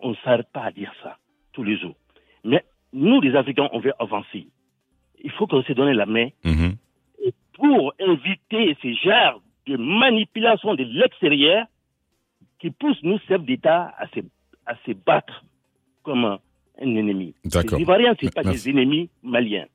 On 0.00 0.10
ne 0.10 0.14
s'arrête 0.24 0.50
pas 0.50 0.64
à 0.64 0.70
dire 0.70 0.92
ça 1.02 1.18
tous 1.52 1.62
les 1.62 1.76
jours. 1.76 1.94
Mais 2.42 2.64
nous, 2.94 3.20
les 3.20 3.36
Africains, 3.36 3.68
on 3.72 3.80
veut 3.80 3.92
avancer. 3.98 4.48
Il 5.22 5.30
faut 5.32 5.46
qu'on 5.46 5.62
se 5.62 5.72
donne 5.74 5.92
la 5.92 6.06
main 6.06 6.28
mhm. 6.42 6.76
et 7.22 7.34
pour 7.52 7.92
éviter 7.98 8.78
ces 8.80 8.94
genres 8.94 9.42
de 9.66 9.76
manipulation 9.76 10.74
de 10.74 10.84
l'extérieur 10.84 11.66
qui 12.60 12.70
pousse 12.70 13.02
nous, 13.02 13.18
chefs 13.28 13.44
d'État, 13.44 13.92
à 13.98 14.06
se, 14.08 14.20
à 14.64 14.74
se 14.86 14.92
battre 14.92 15.44
comme 16.02 16.38
un, 16.80 16.96
ennemi. 16.96 17.34
Les 17.44 17.80
Ivoiriens, 17.80 18.14
ce 18.20 18.28
pas 18.28 18.42
des 18.42 18.68
ennemis 18.68 19.10
maliens. 19.22 19.66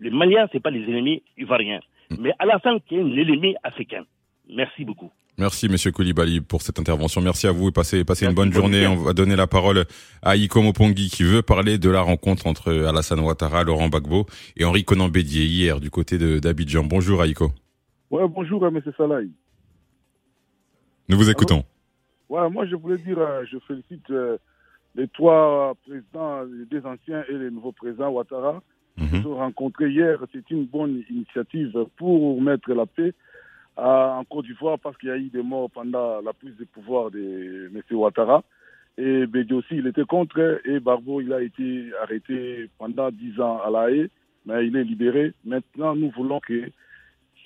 Les 0.00 0.10
Maliens, 0.10 0.48
ce 0.52 0.58
pas 0.58 0.70
les 0.70 0.82
ennemis 0.84 1.22
ivoiriens. 1.38 1.80
Mm. 2.10 2.16
Mais 2.20 2.32
à 2.38 2.46
la 2.46 2.58
fin, 2.58 2.78
qui 2.80 2.96
est 2.96 3.02
l'ennemi 3.02 3.54
africain. 3.62 4.04
Merci 4.48 4.84
beaucoup. 4.84 5.10
Merci, 5.36 5.68
Monsieur 5.68 5.90
Koulibaly, 5.90 6.40
pour 6.40 6.62
cette 6.62 6.78
intervention. 6.78 7.20
Merci 7.20 7.48
à 7.48 7.52
vous 7.52 7.68
et 7.68 7.72
passez, 7.72 8.04
passez 8.04 8.24
une 8.24 8.34
bonne 8.34 8.52
journée. 8.52 8.86
On 8.86 8.94
va 8.94 9.12
donner 9.14 9.34
la 9.34 9.48
parole 9.48 9.84
à 10.22 10.36
Ikomo 10.36 10.72
Pongi 10.72 11.10
qui 11.10 11.24
veut 11.24 11.42
parler 11.42 11.76
de 11.76 11.90
la 11.90 12.02
rencontre 12.02 12.46
entre 12.46 12.72
Alassane 12.72 13.18
Ouattara, 13.18 13.64
Laurent 13.64 13.88
Gbagbo 13.88 14.26
et 14.56 14.64
Henri 14.64 14.84
Conan 14.84 15.08
Bédier 15.08 15.44
hier 15.44 15.80
du 15.80 15.90
côté 15.90 16.18
d'Abidjan. 16.18 16.84
Bonjour, 16.84 17.20
Aïko. 17.20 17.50
Ouais, 18.10 18.28
bonjour, 18.28 18.64
M. 18.64 18.80
Salaï. 18.96 19.28
Nous 21.08 21.16
vous 21.16 21.30
écoutons. 21.30 21.64
ouais, 22.28 22.48
moi, 22.48 22.64
je 22.66 22.76
voulais 22.76 22.98
dire, 22.98 23.18
euh, 23.18 23.42
je 23.50 23.58
félicite 23.66 24.08
euh, 24.10 24.38
les 24.94 25.08
trois 25.08 25.74
présidents, 25.86 26.42
les 26.42 26.66
deux 26.66 26.86
anciens 26.86 27.24
et 27.28 27.34
les 27.34 27.50
nouveaux 27.50 27.72
présidents 27.72 28.10
Ouattara. 28.10 28.62
mhm. 28.96 29.08
se 29.08 29.22
sont 29.22 29.36
rencontrés 29.36 29.90
hier. 29.90 30.18
C'est 30.32 30.50
une 30.50 30.66
bonne 30.66 31.02
initiative 31.10 31.86
pour 31.96 32.40
mettre 32.40 32.72
la 32.72 32.86
paix 32.86 33.12
en 33.76 34.22
Côte 34.24 34.46
d'Ivoire 34.46 34.78
parce 34.78 34.96
qu'il 34.98 35.08
y 35.08 35.12
a 35.12 35.16
eu 35.16 35.30
des 35.30 35.42
morts 35.42 35.70
pendant 35.70 36.20
la 36.20 36.32
prise 36.32 36.56
de 36.56 36.64
pouvoir 36.64 37.10
de 37.10 37.70
M. 37.74 37.82
Ouattara. 37.90 38.44
Et 38.96 39.26
Bédi 39.26 39.52
aussi, 39.52 39.76
il 39.76 39.86
était 39.88 40.04
contre. 40.04 40.60
Et 40.64 40.78
Barbeau, 40.78 41.20
il 41.20 41.32
a 41.32 41.42
été 41.42 41.90
arrêté 42.00 42.70
pendant 42.78 43.10
dix 43.10 43.40
ans 43.40 43.60
à 43.60 43.70
La 43.70 43.90
Haye, 43.90 44.08
mais 44.46 44.66
il 44.66 44.76
est 44.76 44.84
libéré. 44.84 45.32
Maintenant, 45.44 45.96
nous 45.96 46.10
voulons 46.10 46.38
que 46.38 46.70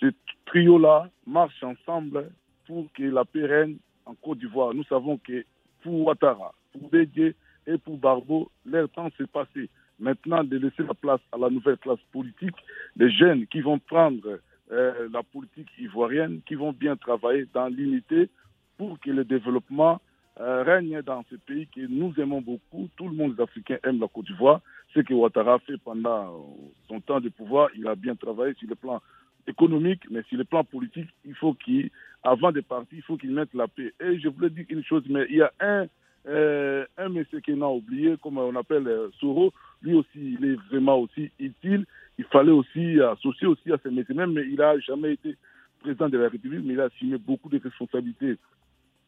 ce 0.01 0.07
trio-là 0.45 1.09
marche 1.27 1.63
ensemble 1.63 2.31
pour 2.67 2.87
que 2.93 3.05
la 3.05 3.25
paix 3.25 3.47
règne 3.47 3.77
en 4.05 4.15
Côte 4.15 4.39
d'Ivoire. 4.39 4.75
Nous 4.75 4.85
savons 4.85 5.17
que 5.17 5.45
pour 5.83 6.07
Ouattara, 6.07 6.53
pour 6.79 6.91
Bédié 6.91 7.35
et 7.67 7.79
pour 7.79 7.99
Barbeau, 7.99 8.51
leur 8.65 8.89
temps 8.89 9.11
s'est 9.17 9.27
passé. 9.27 9.69
Maintenant, 9.99 10.45
de 10.45 10.57
laisser 10.57 10.85
la 10.85 10.95
place 10.95 11.21
à 11.33 11.39
la 11.39 11.51
nouvelle 11.51 11.77
classe 11.77 11.99
politique, 12.13 12.55
des 12.97 13.11
jeunes 13.11 13.47
qui 13.47 13.61
vont 13.61 13.79
prendre 13.79 14.39
euh, 14.71 15.09
la 15.13 15.23
politique 15.23 15.69
ivoirienne, 15.79 16.41
qui 16.47 16.55
vont 16.55 16.73
bien 16.73 16.97
travailler 16.97 17.47
dans 17.53 17.69
l'unité 17.69 18.29
pour 18.77 18.99
que 19.01 19.11
le 19.11 19.25
développement 19.25 20.01
euh, 20.41 20.63
règne 20.63 21.03
dans 21.03 21.25
ce 21.31 21.35
pays 21.35 21.67
que 21.67 21.81
nous 21.81 22.15
aimons 22.19 22.41
beaucoup. 22.41 22.89
Tout 22.97 23.09
le 23.09 23.17
monde, 23.17 23.35
les 23.37 23.43
Africains, 23.43 23.79
aiment 23.83 24.01
la 24.01 24.07
Côte 24.07 24.27
d'Ivoire. 24.27 24.61
Ce 24.95 25.01
que 25.01 25.13
Ouattara 25.13 25.55
a 25.55 25.59
fait 25.59 25.79
pendant 25.79 26.57
son 26.87 27.01
temps 27.01 27.21
de 27.21 27.29
pouvoir, 27.29 27.71
il 27.77 27.87
a 27.89 27.97
bien 27.97 28.15
travaillé 28.15 28.55
sur 28.55 28.69
le 28.69 28.77
plan 28.77 29.03
économique, 29.49 30.03
mais 30.11 30.23
sur 30.29 30.39
le 30.39 30.45
plan 30.45 30.63
politique, 30.63 31.09
il 31.25 31.35
faut 31.35 31.55
qu'il, 31.55 31.91
avant 32.23 32.53
de 32.53 32.61
partir, 32.61 32.99
il 32.99 33.03
faut 33.03 33.17
qu'il 33.17 33.33
mette 33.33 33.53
la 33.55 33.67
paix. 33.67 33.93
Et 34.01 34.19
je 34.21 34.29
voulais 34.29 34.51
dire 34.51 34.67
une 34.69 34.85
chose, 34.85 35.03
mais 35.09 35.27
il 35.29 35.37
y 35.37 35.43
a 35.43 35.53
un, 35.61 35.87
euh, 36.29 36.85
un 36.97 37.09
monsieur 37.09 37.41
qui 37.41 37.55
n'a 37.55 37.69
oublié, 37.69 38.17
comme 38.23 38.39
on 38.39 38.55
appelle 38.57 38.87
euh, 38.87 39.09
Soro, 39.19 39.53
lui 39.83 39.95
aussi, 39.95 40.37
il 40.39 40.45
est 40.45 40.57
vraiment 40.71 40.99
aussi 40.99 41.31
utile. 41.39 41.87
Il 42.19 42.25
fallait 42.25 42.53
aussi 42.53 43.01
associer 43.01 43.47
aussi 43.47 43.73
à 43.73 43.79
ce 43.83 43.89
métier 43.89 44.15
même, 44.15 44.33
mais 44.33 44.43
il 44.47 44.57
n'a 44.57 44.79
jamais 44.81 45.15
été 45.15 45.37
président 45.81 46.09
de 46.09 46.19
la 46.19 46.29
République, 46.29 46.65
mais 46.65 46.75
il 46.75 46.81
a 46.81 46.85
assumé 46.85 47.17
beaucoup 47.19 47.49
de 47.49 47.61
responsabilités 47.63 48.37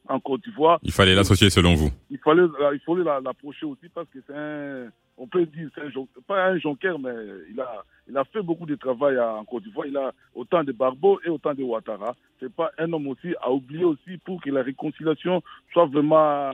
en 0.08 0.20
Côte 0.20 0.42
d'Ivoire. 0.44 0.78
Il 0.82 0.92
fallait 0.92 1.14
l'associer 1.14 1.50
selon 1.50 1.74
vous? 1.74 1.90
Il 2.10 2.18
fallait, 2.18 2.42
il 2.72 2.80
fallait 2.80 3.04
l'approcher 3.04 3.66
aussi 3.66 3.88
parce 3.92 4.08
que 4.08 4.18
c'est 4.26 4.34
un, 4.34 4.88
on 5.20 5.26
peut 5.26 5.44
dire, 5.44 5.68
c'est 5.74 5.82
un, 5.82 5.90
pas 6.26 6.46
un 6.46 6.58
jonqueur, 6.58 6.98
mais 6.98 7.12
il 7.50 7.60
a, 7.60 7.84
il 8.08 8.16
a 8.16 8.24
fait 8.24 8.40
beaucoup 8.40 8.64
de 8.64 8.74
travail 8.74 9.20
en 9.20 9.44
Côte 9.44 9.64
d'Ivoire. 9.64 9.86
Il 9.86 9.96
a 9.98 10.12
autant 10.34 10.64
de 10.64 10.72
Barbeau 10.72 11.20
et 11.22 11.28
autant 11.28 11.52
de 11.52 11.62
Ouattara. 11.62 12.16
C'est 12.40 12.50
pas 12.50 12.70
un 12.78 12.90
homme 12.90 13.06
aussi 13.08 13.34
à 13.42 13.52
oublier 13.52 13.84
aussi 13.84 14.16
pour 14.24 14.40
que 14.40 14.48
la 14.48 14.62
réconciliation 14.62 15.42
soit 15.74 15.84
vraiment, 15.84 16.52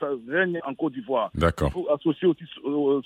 ça 0.00 0.08
règne 0.26 0.60
en 0.64 0.74
Côte 0.74 0.94
d'Ivoire. 0.94 1.30
D'accord. 1.34 1.68
Il 1.68 1.72
faut 1.72 1.92
associer 1.92 2.26
aussi 2.26 2.44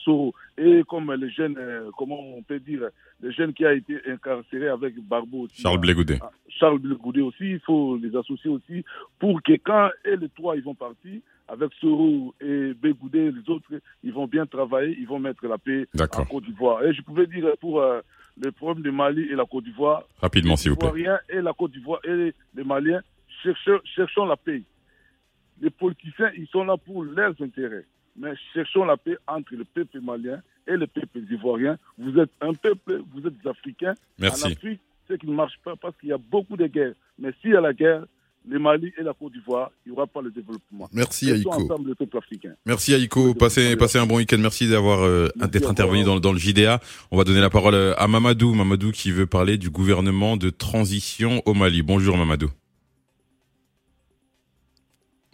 Soro. 0.05 0.33
Et 0.57 0.85
comme 0.89 1.13
les 1.13 1.31
jeunes, 1.31 1.59
comment 1.99 2.21
on 2.21 2.43
peut 2.43 2.61
dire, 2.61 2.89
les 3.21 3.33
jeunes 3.33 3.53
qui 3.53 3.67
a 3.67 3.73
été 3.73 4.01
incarcéré 4.09 4.69
avec 4.69 4.95
Barbeau 5.01 5.47
aussi. 5.47 5.61
Charles 5.61 5.81
Blégoudet. 5.81 6.21
Charles 6.49 6.79
Blégoudet 6.79 7.21
aussi, 7.21 7.51
il 7.51 7.61
faut 7.61 7.97
les 7.97 8.15
associer 8.17 8.49
aussi 8.49 8.85
pour 9.19 9.43
que 9.43 9.55
quand 9.55 9.89
et 10.05 10.17
les 10.17 10.29
trois 10.29 10.55
ils 10.55 10.63
vont 10.63 10.77
partir, 10.77 11.21
avec 11.49 11.73
Soro 11.81 12.35
et 12.41 12.73
Bégoudé, 12.75 13.31
les 13.31 13.51
autres, 13.51 13.69
ils 14.03 14.13
vont 14.13 14.27
bien 14.27 14.47
travailler, 14.47 14.97
ils 14.99 15.07
vont 15.07 15.19
mettre 15.19 15.47
la 15.47 15.59
paix 15.59 15.87
en 15.99 16.25
Côte 16.25 16.45
d'Ivoire. 16.45 16.83
Et 16.85 16.93
je 16.95 17.03
pouvais 17.03 17.27
dire 17.27 17.47
pour 17.61 17.81
euh, 17.81 18.01
les 18.43 18.51
problèmes 18.51 18.83
du 18.83 18.91
Mali 18.91 19.23
et 19.31 19.35
la 19.35 19.45
Côte 19.45 19.65
d'Ivoire. 19.65 20.05
Rapidement, 20.19 20.57
s'il 20.57 20.71
vous 20.71 20.77
plaît. 20.77 21.07
et 21.29 21.41
la 21.41 21.53
Côte 21.53 21.73
d'Ivoire 21.73 22.01
et 22.05 22.35
les 22.55 22.65
Maliens, 22.65 23.03
cherchons, 23.43 23.81
cherchons 23.85 24.25
la 24.27 24.37
paix. 24.37 24.63
Les 25.61 25.71
politiciens, 25.71 26.31
ils 26.37 26.49
sont 26.49 26.65
là 26.65 26.77
pour 26.77 27.05
leurs 27.05 27.35
intérêts. 27.41 27.87
Mais 28.17 28.33
cherchons 28.53 28.85
la 28.85 28.97
paix 28.97 29.17
entre 29.27 29.55
le 29.55 29.65
peuple 29.65 30.01
malien 30.01 30.41
et 30.67 30.77
le 30.77 30.87
peuple 30.87 31.19
ivoirien. 31.31 31.77
Vous 31.99 32.19
êtes 32.19 32.31
un 32.41 32.55
peuple, 32.55 33.03
vous 33.13 33.27
êtes 33.27 33.41
des 33.43 33.49
Africains. 33.49 33.95
Merci. 34.19 34.47
En 34.47 34.53
Afrique, 34.53 34.81
c'est 35.09 35.19
qui 35.19 35.27
ne 35.27 35.35
marche 35.35 35.59
pas 35.65 35.75
parce 35.77 35.97
qu'il 35.99 36.11
y 36.11 36.13
a 36.13 36.19
beaucoup 36.19 36.57
de 36.57 36.67
guerres. 36.67 36.95
Mais 37.19 37.33
s'il 37.41 37.51
y 37.51 37.57
a 37.57 37.61
la 37.61 37.73
guerre, 37.73 38.05
le 38.47 38.59
Mali 38.59 38.93
et 38.99 39.03
la 39.03 39.15
Côte 39.15 39.33
d'Ivoire, 39.33 39.71
il 39.85 39.93
n'y 39.93 39.97
aura 39.97 40.07
pas 40.07 40.21
le 40.21 40.31
développement. 40.31 40.89
Merci 40.93 41.31
Aïko. 41.31 41.51
ensemble 41.51 41.89
le 41.91 41.95
peuple 41.95 42.19
africain. 42.19 42.55
Merci 42.67 42.95
Aïko. 42.95 43.35
Passez, 43.35 43.77
passez 43.77 43.99
un 43.99 44.07
bon 44.07 44.17
week-end. 44.17 44.39
Merci 44.39 44.69
d'avoir 44.69 45.03
euh, 45.03 45.29
d'être 45.51 45.71
intervenu 45.71 46.05
dans, 46.05 46.21
dans, 46.21 46.33
le 46.33 46.39
JDA. 46.39 46.81
On 47.11 47.17
va 47.17 47.25
donner 47.25 47.41
la 47.41 47.51
parole 47.51 47.75
euh, 47.75 47.95
à 47.97 48.07
Mamadou. 48.07 48.55
Mamadou 48.55 48.93
qui 48.93 49.11
veut 49.11 49.27
parler 49.27 49.57
du 49.57 49.71
gouvernement 49.71 50.37
de 50.37 50.51
transition 50.51 51.43
au 51.47 51.55
Mali. 51.55 51.83
Bonjour 51.83 52.17
Mamadou. 52.17 52.51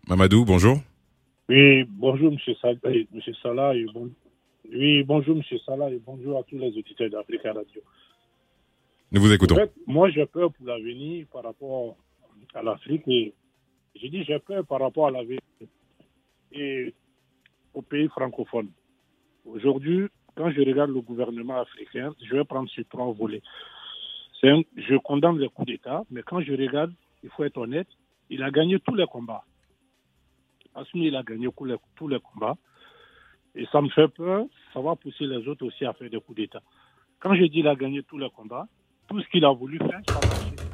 Mamadou, 0.09 0.45
bonjour. 0.45 0.81
Oui, 1.49 1.85
bonjour 1.89 2.33
Monsieur 2.33 2.55
Salah, 2.61 2.77
Monsieur 3.13 3.35
Salah 3.43 3.75
et 3.75 3.85
bon... 3.93 4.11
Oui, 4.73 5.03
bonjour 5.03 5.35
Monsieur 5.37 5.59
Salah 5.67 5.91
et 5.91 6.01
bonjour 6.05 6.39
à 6.39 6.45
tous 6.45 6.57
les 6.59 6.69
auditeurs 6.69 7.11
d'Africa 7.11 7.53
Radio. 7.53 7.83
Nous 9.11 9.21
vous 9.21 9.33
écoutons. 9.33 9.57
En 9.57 9.59
fait, 9.59 9.73
moi, 9.87 10.11
j'ai 10.11 10.25
peur 10.27 10.53
pour 10.53 10.67
l'avenir 10.67 11.27
par 11.33 11.43
rapport 11.43 11.97
à 12.55 12.63
l'Afrique 12.63 13.05
j'ai 13.95 14.09
dit 14.09 14.25
j'ai 14.25 14.39
peur 14.39 14.65
par 14.65 14.81
rapport 14.81 15.09
à 15.09 15.11
l'avenir 15.11 15.41
et 16.53 16.95
aux 17.75 17.83
pays 17.83 18.09
francophones. 18.09 18.71
Aujourd'hui, 19.45 20.07
quand 20.37 20.51
je 20.51 20.61
regarde 20.61 20.91
le 20.91 21.01
gouvernement 21.01 21.61
africain, 21.61 22.15
je 22.23 22.37
vais 22.37 22.45
prendre 22.45 22.69
sur 22.69 22.85
trois 22.89 23.13
volets. 23.13 23.43
Je 24.43 24.97
condamne 24.99 25.39
les 25.39 25.49
coups 25.49 25.67
d'État, 25.67 26.03
mais 26.11 26.23
quand 26.23 26.41
je 26.41 26.53
regarde, 26.53 26.93
il 27.23 27.31
faut 27.31 27.45
être 27.45 27.59
honnête, 27.59 27.89
il 28.31 28.43
a 28.43 28.51
gagné 28.51 28.79
tous 28.81 28.95
les 28.95 29.07
combats. 29.07 29.45
Assumi, 30.75 31.09
il 31.09 31.17
a 31.17 31.23
gagné 31.23 31.49
tous 31.97 32.09
les 32.09 32.21
combats. 32.21 32.57
Et 33.55 33.67
ça 33.73 33.83
me 33.83 33.89
fait 33.89 34.09
peur, 34.09 34.47
ça 34.73 34.81
va 34.81 34.95
pousser 34.95 35.27
les 35.27 35.47
autres 35.49 35.67
aussi 35.67 35.85
à 35.85 35.93
faire 35.93 36.09
des 36.09 36.21
coups 36.21 36.37
d'État. 36.37 36.63
Quand 37.19 37.35
je 37.35 37.43
dis 37.43 37.51
qu'il 37.51 37.69
a 37.69 37.75
gagné 37.75 38.03
tous 38.05 38.17
les 38.17 38.31
combats, 38.31 38.67
tout 39.09 39.21
ce 39.21 39.29
qu'il 39.29 39.45
a 39.45 39.53
voulu 39.53 39.79
faire, 39.79 40.01
ça. 40.09 40.70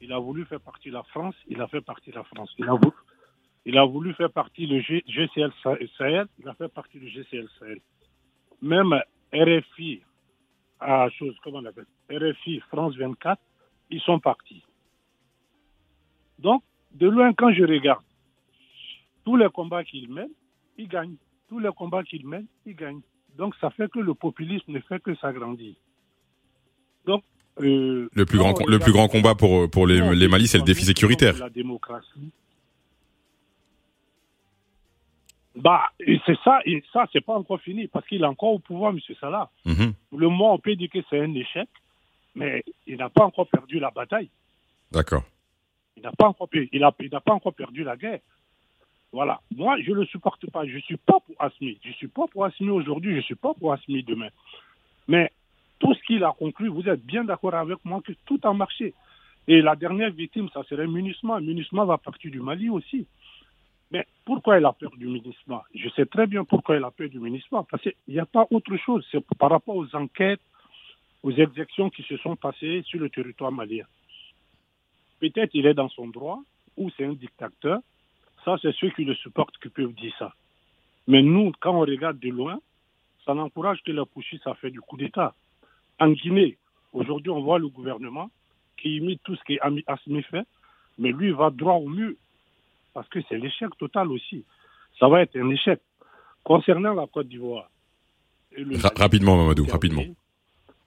Il 0.00 0.12
a 0.12 0.18
voulu 0.18 0.44
faire 0.44 0.60
partie 0.60 0.88
de 0.88 0.94
la 0.94 1.02
France, 1.04 1.34
il 1.48 1.60
a 1.60 1.68
fait 1.68 1.80
partie 1.80 2.10
de 2.10 2.16
la 2.16 2.24
France. 2.24 2.54
Il 2.58 3.78
a 3.78 3.84
voulu, 3.84 4.14
faire 4.14 4.30
partie 4.30 4.66
du 4.66 4.80
GCL 4.80 5.52
Sahel, 5.96 6.26
il 6.38 6.48
a 6.48 6.54
fait 6.54 6.68
partie 6.68 6.98
du 6.98 7.08
GCL 7.08 7.48
Sahel. 7.58 7.80
Même 8.62 8.94
RFI, 9.32 10.02
à 10.80 11.08
chose, 11.10 11.36
comment 11.42 11.58
on 11.58 11.64
appelle 11.64 11.86
RFI, 12.10 12.60
France 12.68 12.96
24, 12.96 13.40
ils 13.90 14.00
sont 14.00 14.20
partis. 14.20 14.62
Donc, 16.38 16.62
de 16.92 17.08
loin, 17.08 17.32
quand 17.32 17.52
je 17.52 17.64
regarde 17.64 18.04
tous 19.24 19.36
les 19.36 19.48
combats 19.48 19.84
qu'il 19.84 20.12
mène, 20.12 20.30
il 20.76 20.88
gagne. 20.88 21.16
Tous 21.48 21.58
les 21.58 21.72
combats 21.72 22.04
qu'il 22.04 22.26
mène, 22.26 22.46
il 22.64 22.76
gagne. 22.76 23.00
Donc, 23.36 23.54
ça 23.56 23.70
fait 23.70 23.90
que 23.90 23.98
le 23.98 24.14
populisme 24.14 24.72
ne 24.72 24.80
fait 24.80 25.02
que 25.02 25.14
s'agrandir. 25.16 25.74
Donc, 27.04 27.24
euh, 27.60 28.08
le 28.12 28.26
plus 28.26 28.38
grand, 28.38 28.54
le 28.66 28.78
plus 28.78 28.92
grand 28.92 29.08
combat 29.08 29.34
pour 29.34 29.70
pour 29.70 29.86
les, 29.86 30.14
les 30.14 30.28
Mali, 30.28 30.46
c'est 30.46 30.58
le 30.58 30.64
défi 30.64 30.84
sécuritaire. 30.84 31.36
La 31.38 31.48
démocratie. 31.50 32.30
Bah, 35.56 35.90
c'est 35.98 36.38
ça, 36.44 36.60
et 36.66 36.82
ça, 36.92 37.06
c'est 37.12 37.22
pas 37.22 37.34
encore 37.34 37.60
fini 37.60 37.88
parce 37.88 38.06
qu'il 38.06 38.22
est 38.22 38.26
encore 38.26 38.52
au 38.52 38.58
pouvoir, 38.58 38.92
M. 38.92 39.00
Salah. 39.18 39.50
Mhm. 39.64 39.94
Le 40.16 40.28
mot, 40.28 40.52
on 40.52 40.58
peut 40.58 40.76
dire 40.76 40.90
que 40.92 40.98
c'est 41.08 41.18
un 41.18 41.34
échec, 41.34 41.68
mais 42.34 42.62
il 42.86 42.98
n'a 42.98 43.08
pas 43.08 43.24
encore 43.24 43.48
perdu 43.48 43.78
la 43.78 43.90
bataille. 43.90 44.28
D'accord. 44.92 45.24
Il 45.96 46.02
n'a 46.02 46.12
pas 46.12 46.28
encore, 46.28 46.48
il 46.52 46.84
a, 46.84 46.94
il 47.00 47.10
n'a 47.10 47.20
pas 47.20 47.32
encore 47.32 47.54
perdu 47.54 47.84
la 47.84 47.96
guerre. 47.96 48.20
Voilà. 49.12 49.40
Moi, 49.54 49.80
je 49.80 49.90
ne 49.92 49.96
le 49.96 50.04
supporte 50.04 50.48
pas. 50.50 50.66
Je 50.66 50.76
suis 50.78 50.98
pas 50.98 51.20
pour 51.20 51.34
Asmi. 51.38 51.78
Je 51.82 51.92
suis 51.92 52.08
pas 52.08 52.26
pour 52.26 52.44
Asmi 52.44 52.68
aujourd'hui. 52.68 53.16
Je 53.16 53.22
suis 53.22 53.34
pas 53.34 53.54
pour 53.54 53.72
Asmi 53.72 54.02
demain. 54.02 54.28
Mais 55.08 55.30
tout 55.78 55.94
ce 55.94 56.02
qu'il 56.02 56.24
a 56.24 56.34
conclu, 56.38 56.68
vous 56.68 56.88
êtes 56.88 57.04
bien 57.04 57.24
d'accord 57.24 57.54
avec 57.54 57.84
moi 57.84 58.00
que 58.02 58.12
tout 58.24 58.40
a 58.42 58.52
marché. 58.52 58.94
Et 59.48 59.62
la 59.62 59.76
dernière 59.76 60.10
victime, 60.10 60.48
ça 60.52 60.62
serait 60.64 60.86
Munisma. 60.86 61.40
Munisma 61.40 61.84
va 61.84 61.98
partir 61.98 62.30
du 62.30 62.40
Mali 62.40 62.68
aussi. 62.68 63.06
Mais 63.92 64.04
pourquoi 64.24 64.58
il 64.58 64.64
a 64.64 64.72
peur 64.72 64.90
du 64.96 65.06
Munisma 65.06 65.62
Je 65.74 65.88
sais 65.90 66.06
très 66.06 66.26
bien 66.26 66.44
pourquoi 66.44 66.76
il 66.76 66.84
a 66.84 66.90
peur 66.90 67.08
du 67.08 67.20
Munisma. 67.20 67.64
Parce 67.70 67.82
qu'il 67.82 67.94
n'y 68.08 68.18
a 68.18 68.26
pas 68.26 68.46
autre 68.50 68.76
chose. 68.76 69.06
C'est 69.12 69.24
par 69.38 69.50
rapport 69.50 69.76
aux 69.76 69.94
enquêtes, 69.94 70.40
aux 71.22 71.30
exécutions 71.30 71.90
qui 71.90 72.02
se 72.02 72.16
sont 72.16 72.34
passées 72.34 72.82
sur 72.86 72.98
le 72.98 73.08
territoire 73.08 73.52
malien. 73.52 73.84
Peut-être 75.20 75.50
il 75.54 75.66
est 75.66 75.74
dans 75.74 75.88
son 75.88 76.08
droit, 76.08 76.40
ou 76.76 76.90
c'est 76.96 77.04
un 77.04 77.12
dictateur. 77.12 77.80
Ça, 78.44 78.56
c'est 78.60 78.74
ceux 78.74 78.90
qui 78.90 79.04
le 79.04 79.14
supportent 79.14 79.56
qui 79.58 79.68
peuvent 79.68 79.94
dire 79.94 80.14
ça. 80.18 80.32
Mais 81.06 81.22
nous, 81.22 81.52
quand 81.60 81.74
on 81.74 81.80
regarde 81.80 82.18
de 82.18 82.30
loin, 82.30 82.60
ça 83.24 83.34
n'encourage 83.34 83.82
que 83.84 83.92
la 83.92 84.04
poursuite 84.04 84.46
à 84.46 84.54
faire 84.54 84.70
du 84.70 84.80
coup 84.80 84.96
d'État. 84.96 85.34
En 85.98 86.10
Guinée, 86.10 86.58
aujourd'hui, 86.92 87.30
on 87.30 87.42
voit 87.42 87.58
le 87.58 87.68
gouvernement 87.68 88.30
qui 88.76 88.96
imite 88.96 89.22
tout 89.22 89.36
ce 89.36 89.42
qu'Asmi 89.44 90.22
fait, 90.24 90.46
mais 90.98 91.12
lui 91.12 91.30
va 91.30 91.50
droit 91.50 91.74
au 91.74 91.88
mur 91.88 92.14
parce 92.92 93.08
que 93.08 93.20
c'est 93.28 93.38
l'échec 93.38 93.68
total 93.78 94.10
aussi. 94.10 94.44
Ça 94.98 95.08
va 95.08 95.22
être 95.22 95.36
un 95.36 95.50
échec. 95.50 95.80
Concernant 96.42 96.94
la 96.94 97.06
Côte 97.06 97.28
d'Ivoire. 97.28 97.68
Ra 98.56 98.90
rapidement, 98.96 99.36
Mamadou, 99.36 99.66
rapidement. 99.66 100.02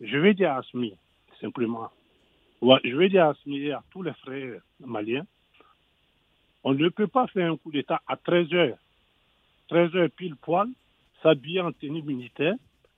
Je 0.01 0.17
vais 0.17 0.33
dire 0.33 0.53
à 0.53 0.57
Asmi, 0.57 0.93
simplement. 1.39 1.91
Je 2.61 2.95
vais 2.95 3.09
dire 3.09 3.25
à 3.25 3.29
Asmi 3.29 3.59
et 3.59 3.73
à 3.73 3.83
tous 3.91 4.01
les 4.01 4.13
frères 4.13 4.59
maliens, 4.79 5.25
on 6.63 6.73
ne 6.73 6.89
peut 6.89 7.07
pas 7.07 7.27
faire 7.27 7.51
un 7.51 7.57
coup 7.57 7.71
d'État 7.71 8.01
à 8.07 8.15
13 8.15 8.53
heures, 8.53 8.77
13 9.69 9.95
heures 9.95 10.09
pile 10.15 10.35
poil, 10.35 10.69
s'habiller 11.21 11.61
en 11.61 11.71
tenue 11.71 12.01
militaire, 12.01 12.55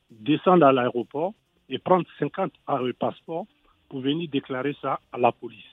descendre 0.09 0.65
à 0.65 0.71
l'aéroport 0.71 1.33
et 1.71 1.79
prendre 1.79 2.05
50 2.19 2.51
passeports 2.99 3.47
pour 3.89 4.01
venir 4.01 4.29
déclarer 4.29 4.75
ça 4.81 4.99
à 5.11 5.17
la 5.17 5.31
police. 5.31 5.63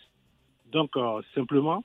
Donc, 0.72 0.96
euh, 0.96 1.20
simplement, 1.34 1.84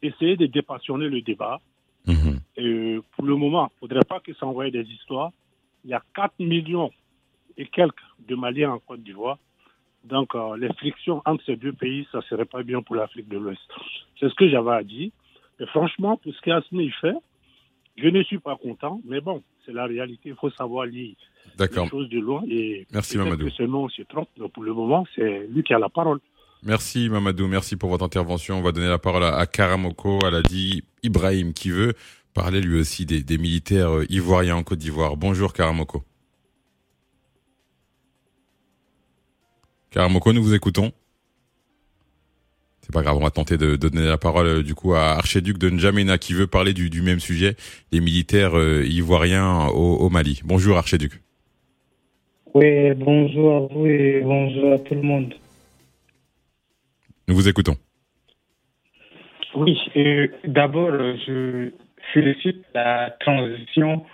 essayer 0.00 0.36
de 0.36 0.46
dépassionner 0.46 1.08
le 1.08 1.20
débat. 1.20 1.60
Mhm. 2.06 2.40
Et 2.56 2.98
pour 3.12 3.24
le 3.24 3.36
moment, 3.36 3.68
il 3.70 3.74
ne 3.74 3.78
faudrait 3.80 4.08
pas 4.08 4.20
que 4.20 4.34
ça 4.34 4.46
envoie 4.46 4.70
des 4.70 4.84
histoires. 4.84 5.30
Il 5.84 5.90
y 5.90 5.94
a 5.94 6.02
4 6.14 6.38
millions 6.40 6.90
et 7.56 7.66
quelques 7.66 8.02
de 8.26 8.34
Maliens 8.34 8.72
en 8.72 8.78
Côte 8.78 9.02
d'Ivoire. 9.02 9.38
Donc, 10.04 10.34
euh, 10.34 10.56
les 10.56 10.72
frictions 10.74 11.22
entre 11.24 11.44
ces 11.44 11.56
deux 11.56 11.72
pays, 11.72 12.08
ça 12.10 12.18
ne 12.18 12.22
serait 12.22 12.44
pas 12.46 12.62
bien 12.62 12.82
pour 12.82 12.96
l'Afrique 12.96 13.28
de 13.28 13.38
l'Ouest. 13.38 13.60
C'est 14.18 14.28
ce 14.28 14.34
que 14.34 14.48
j'avais 14.48 14.72
à 14.72 14.82
dire. 14.82 15.10
Et 15.60 15.66
franchement, 15.66 16.16
pour 16.16 16.34
ce 16.34 16.40
qu'Asmi 16.40 16.90
fait, 17.00 17.16
je 17.96 18.08
ne 18.08 18.22
suis 18.22 18.38
pas 18.38 18.56
content, 18.56 19.00
mais 19.04 19.20
bon, 19.20 19.42
c'est 19.64 19.72
la 19.72 19.86
réalité. 19.86 20.30
Il 20.30 20.34
faut 20.34 20.50
savoir 20.50 20.86
lire 20.86 21.14
les 21.58 21.88
choses 21.88 22.08
de 22.08 22.18
loin. 22.18 22.42
Et 22.48 22.86
Merci 22.92 23.18
Mamadou. 23.18 23.44
Que 23.46 23.50
ce 23.50 23.62
nom 23.62 23.88
se 23.88 24.02
trompe, 24.02 24.28
mais 24.38 24.48
pour 24.48 24.62
le 24.62 24.72
moment, 24.72 25.06
c'est 25.14 25.46
lui 25.48 25.62
qui 25.62 25.74
a 25.74 25.78
la 25.78 25.88
parole. 25.88 26.20
Merci 26.64 27.08
Mamadou, 27.08 27.48
merci 27.48 27.76
pour 27.76 27.90
votre 27.90 28.04
intervention. 28.04 28.58
On 28.58 28.62
va 28.62 28.72
donner 28.72 28.88
la 28.88 28.98
parole 28.98 29.24
à, 29.24 29.36
à 29.36 29.46
Karamoko, 29.46 30.24
à 30.24 30.30
la 30.30 30.42
dit 30.42 30.84
Ibrahim 31.02 31.52
qui 31.52 31.70
veut 31.70 31.94
Parler 32.34 32.62
lui 32.62 32.80
aussi 32.80 33.04
des, 33.04 33.22
des 33.22 33.36
militaires 33.36 33.90
euh, 33.90 34.06
ivoiriens 34.08 34.56
en 34.56 34.62
Côte 34.62 34.78
d'Ivoire. 34.78 35.18
Bonjour 35.18 35.52
Karamoko. 35.52 36.02
Karamoko, 39.90 40.32
nous 40.32 40.42
vous 40.42 40.54
écoutons. 40.54 40.92
C'est 42.92 42.98
pas 42.98 43.04
grave, 43.04 43.16
on 43.16 43.24
va 43.24 43.30
tenter 43.30 43.56
de, 43.56 43.76
de 43.76 43.88
donner 43.88 44.06
la 44.06 44.18
parole 44.18 44.46
euh, 44.46 44.62
du 44.62 44.74
coup 44.74 44.92
à 44.92 45.12
Archiduc 45.12 45.56
de 45.56 45.70
N'Djamena 45.70 46.18
qui 46.18 46.34
veut 46.34 46.46
parler 46.46 46.74
du, 46.74 46.90
du 46.90 47.00
même 47.00 47.20
sujet, 47.20 47.56
les 47.90 48.00
militaires 48.00 48.54
euh, 48.54 48.84
ivoiriens 48.84 49.68
au, 49.68 49.96
au 49.96 50.10
Mali. 50.10 50.42
Bonjour 50.44 50.76
Archiduc. 50.76 51.12
Oui, 52.52 52.92
bonjour 52.96 53.56
à 53.56 53.60
vous 53.72 53.86
et 53.86 54.20
bonjour 54.22 54.74
à 54.74 54.78
tout 54.80 54.94
le 54.94 55.00
monde. 55.00 55.32
Nous 57.28 57.34
vous 57.34 57.48
écoutons. 57.48 57.76
Oui, 59.54 59.78
d'abord, 60.44 60.90
je 61.26 61.70
félicite 62.12 62.62
la 62.74 63.16
transition 63.20 64.04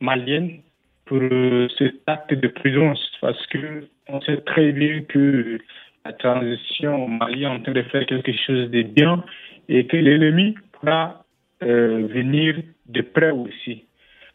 malienne 0.00 0.60
pour 1.04 1.18
euh, 1.18 1.68
cet 1.76 1.96
acte 2.06 2.32
de 2.32 2.48
prudence 2.48 3.06
parce 3.20 3.46
que 3.48 3.86
on 4.08 4.22
sait 4.22 4.40
très 4.46 4.72
bien 4.72 5.02
que 5.02 5.58
la 6.04 6.12
transition 6.12 7.04
au 7.04 7.08
Mali 7.08 7.46
en 7.46 7.60
train 7.60 7.72
de 7.72 7.82
faire 7.82 8.06
quelque 8.06 8.32
chose 8.46 8.70
de 8.70 8.82
bien 8.82 9.24
et 9.68 9.86
que 9.86 9.96
l'ennemi 9.96 10.54
pourra 10.72 11.24
euh, 11.62 12.06
venir 12.08 12.56
de 12.86 13.00
près 13.00 13.30
aussi. 13.30 13.84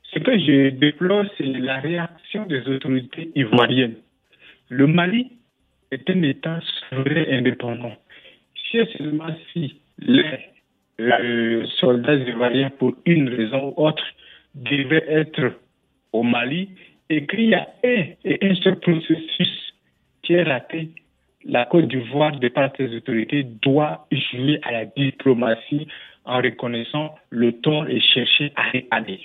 Ce 0.03 0.19
que 0.19 0.37
je 0.39 0.69
déplore, 0.69 1.25
c'est 1.37 1.43
la 1.43 1.79
réaction 1.79 2.45
des 2.47 2.67
autorités 2.67 3.29
ivoiriennes. 3.35 3.97
Le 4.69 4.87
Mali 4.87 5.31
est 5.91 6.09
un 6.09 6.23
État 6.23 6.59
souverain 6.89 7.25
indépendant. 7.29 7.95
Si 8.55 8.79
seulement 8.97 9.35
si 9.53 9.79
les 9.99 10.23
euh, 10.99 11.65
soldats 11.79 12.15
ivoiriens, 12.15 12.71
pour 12.71 12.95
une 13.05 13.29
raison 13.29 13.73
ou 13.77 13.85
autre, 13.85 14.03
devaient 14.55 15.05
être 15.07 15.53
au 16.13 16.23
Mali 16.23 16.69
et 17.09 17.25
qu'il 17.27 17.41
y 17.41 17.53
a 17.53 17.67
un 17.83 18.03
et 18.23 18.39
un 18.41 18.55
seul 18.55 18.79
processus 18.79 19.73
qui 20.23 20.33
est 20.33 20.43
raté, 20.43 20.89
la 21.45 21.65
Côte 21.65 21.87
d'Ivoire, 21.87 22.37
de 22.37 22.47
par 22.49 22.69
ses 22.77 22.95
autorités, 22.95 23.43
doit 23.61 24.07
jouer 24.11 24.59
à 24.63 24.71
la 24.71 24.85
diplomatie 24.85 25.87
en 26.25 26.37
reconnaissant 26.37 27.15
le 27.29 27.53
tort 27.53 27.87
et 27.89 27.99
chercher 27.99 28.51
à 28.55 28.63
réparer. 28.69 29.19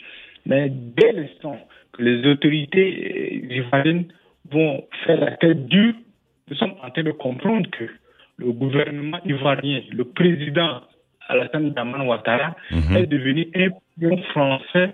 Mais 0.46 0.70
dès 0.70 1.12
l'instant 1.12 1.56
que 1.92 2.02
les 2.02 2.26
autorités 2.30 3.42
euh, 3.50 3.54
ivoiriennes 3.56 4.04
vont 4.50 4.84
faire 5.04 5.20
la 5.20 5.32
tête 5.32 5.66
dure, 5.66 5.94
nous 6.50 6.56
sommes 6.56 6.74
en 6.82 6.90
train 6.90 7.02
de 7.02 7.10
comprendre 7.12 7.68
que 7.70 7.84
le 8.36 8.52
gouvernement 8.52 9.18
ivoirien, 9.24 9.80
le 9.92 10.04
président 10.04 10.82
Alassane 11.28 11.70
Daman 11.70 12.02
Ouattara, 12.06 12.54
Mhm. 12.70 12.96
est 12.96 13.06
devenu 13.06 13.48
un 13.54 13.68
pion 13.98 14.16
français 14.34 14.90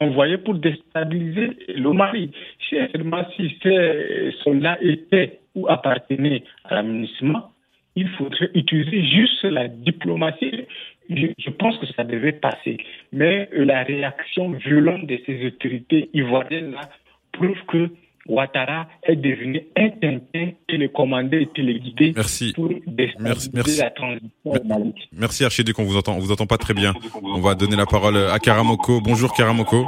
envoyé 0.00 0.38
pour 0.38 0.54
déstabiliser 0.54 1.56
le 1.74 1.92
Mali. 1.92 2.30
Si 2.68 2.76
seulement 2.92 3.24
si 3.36 3.56
ces 3.62 4.32
soldats 4.42 4.78
étaient 4.80 5.38
ou 5.54 5.68
appartenaient 5.68 6.44
à 6.64 6.76
l'amunissement, 6.76 7.52
il 7.94 8.08
faudrait 8.10 8.50
utiliser 8.54 9.04
juste 9.04 9.44
la 9.44 9.68
diplomatie. 9.68 10.64
Je, 11.10 11.26
je 11.38 11.50
pense 11.50 11.76
que 11.78 11.86
ça 11.94 12.04
devait 12.04 12.32
passer. 12.32 12.78
Mais 13.12 13.48
euh, 13.52 13.64
la 13.64 13.82
réaction 13.82 14.50
violente 14.52 15.06
de 15.06 15.18
ces 15.26 15.46
autorités 15.46 16.08
ivoiriennes-là 16.14 16.88
prouve 17.32 17.58
que 17.68 17.90
Ouattara 18.28 18.86
est 19.02 19.16
devenu 19.16 19.66
un 19.76 19.90
tintin 19.90 20.52
commandant 20.94 21.36
et 21.36 21.48
téléguidé 21.48 22.12
Merci. 22.14 22.52
pour 22.52 22.68
déstabiliser 22.86 23.50
merci. 23.52 23.80
la 23.80 23.90
transition 23.90 24.30
au 24.44 24.64
Mali. 24.64 24.94
Merci 25.12 25.44
Archiduc, 25.44 25.76
on 25.78 25.84
vous 25.84 25.96
entend, 25.96 26.14
on 26.14 26.20
vous 26.20 26.30
entend 26.30 26.46
pas 26.46 26.58
très 26.58 26.74
bien. 26.74 26.94
On 27.22 27.40
va 27.40 27.54
donner 27.54 27.76
la 27.76 27.86
parole 27.86 28.16
à 28.16 28.38
Karamoko. 28.38 29.00
Bonjour 29.00 29.32
Karamoko. 29.32 29.86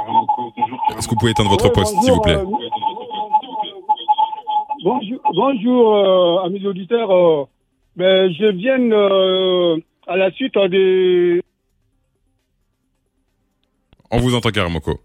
Est-ce 0.97 1.07
que 1.07 1.11
vous 1.11 1.19
pouvez 1.19 1.31
éteindre 1.31 1.49
votre 1.49 1.71
poste, 1.71 1.95
s'il 2.01 2.11
vous 2.11 2.21
plaît 2.21 2.37
Bonjour, 4.85 5.19
bonjour 5.33 5.95
euh, 5.95 6.45
amis 6.45 6.63
auditeurs. 6.67 7.09
euh, 7.09 7.45
ben, 7.95 8.31
je 8.31 8.45
viens 8.51 8.79
euh, 8.91 9.79
à 10.05 10.15
la 10.15 10.29
suite 10.31 10.53
des... 10.69 11.41
On 14.11 14.19
vous 14.19 14.35
entend 14.35 14.51
Karamoko. 14.51 14.99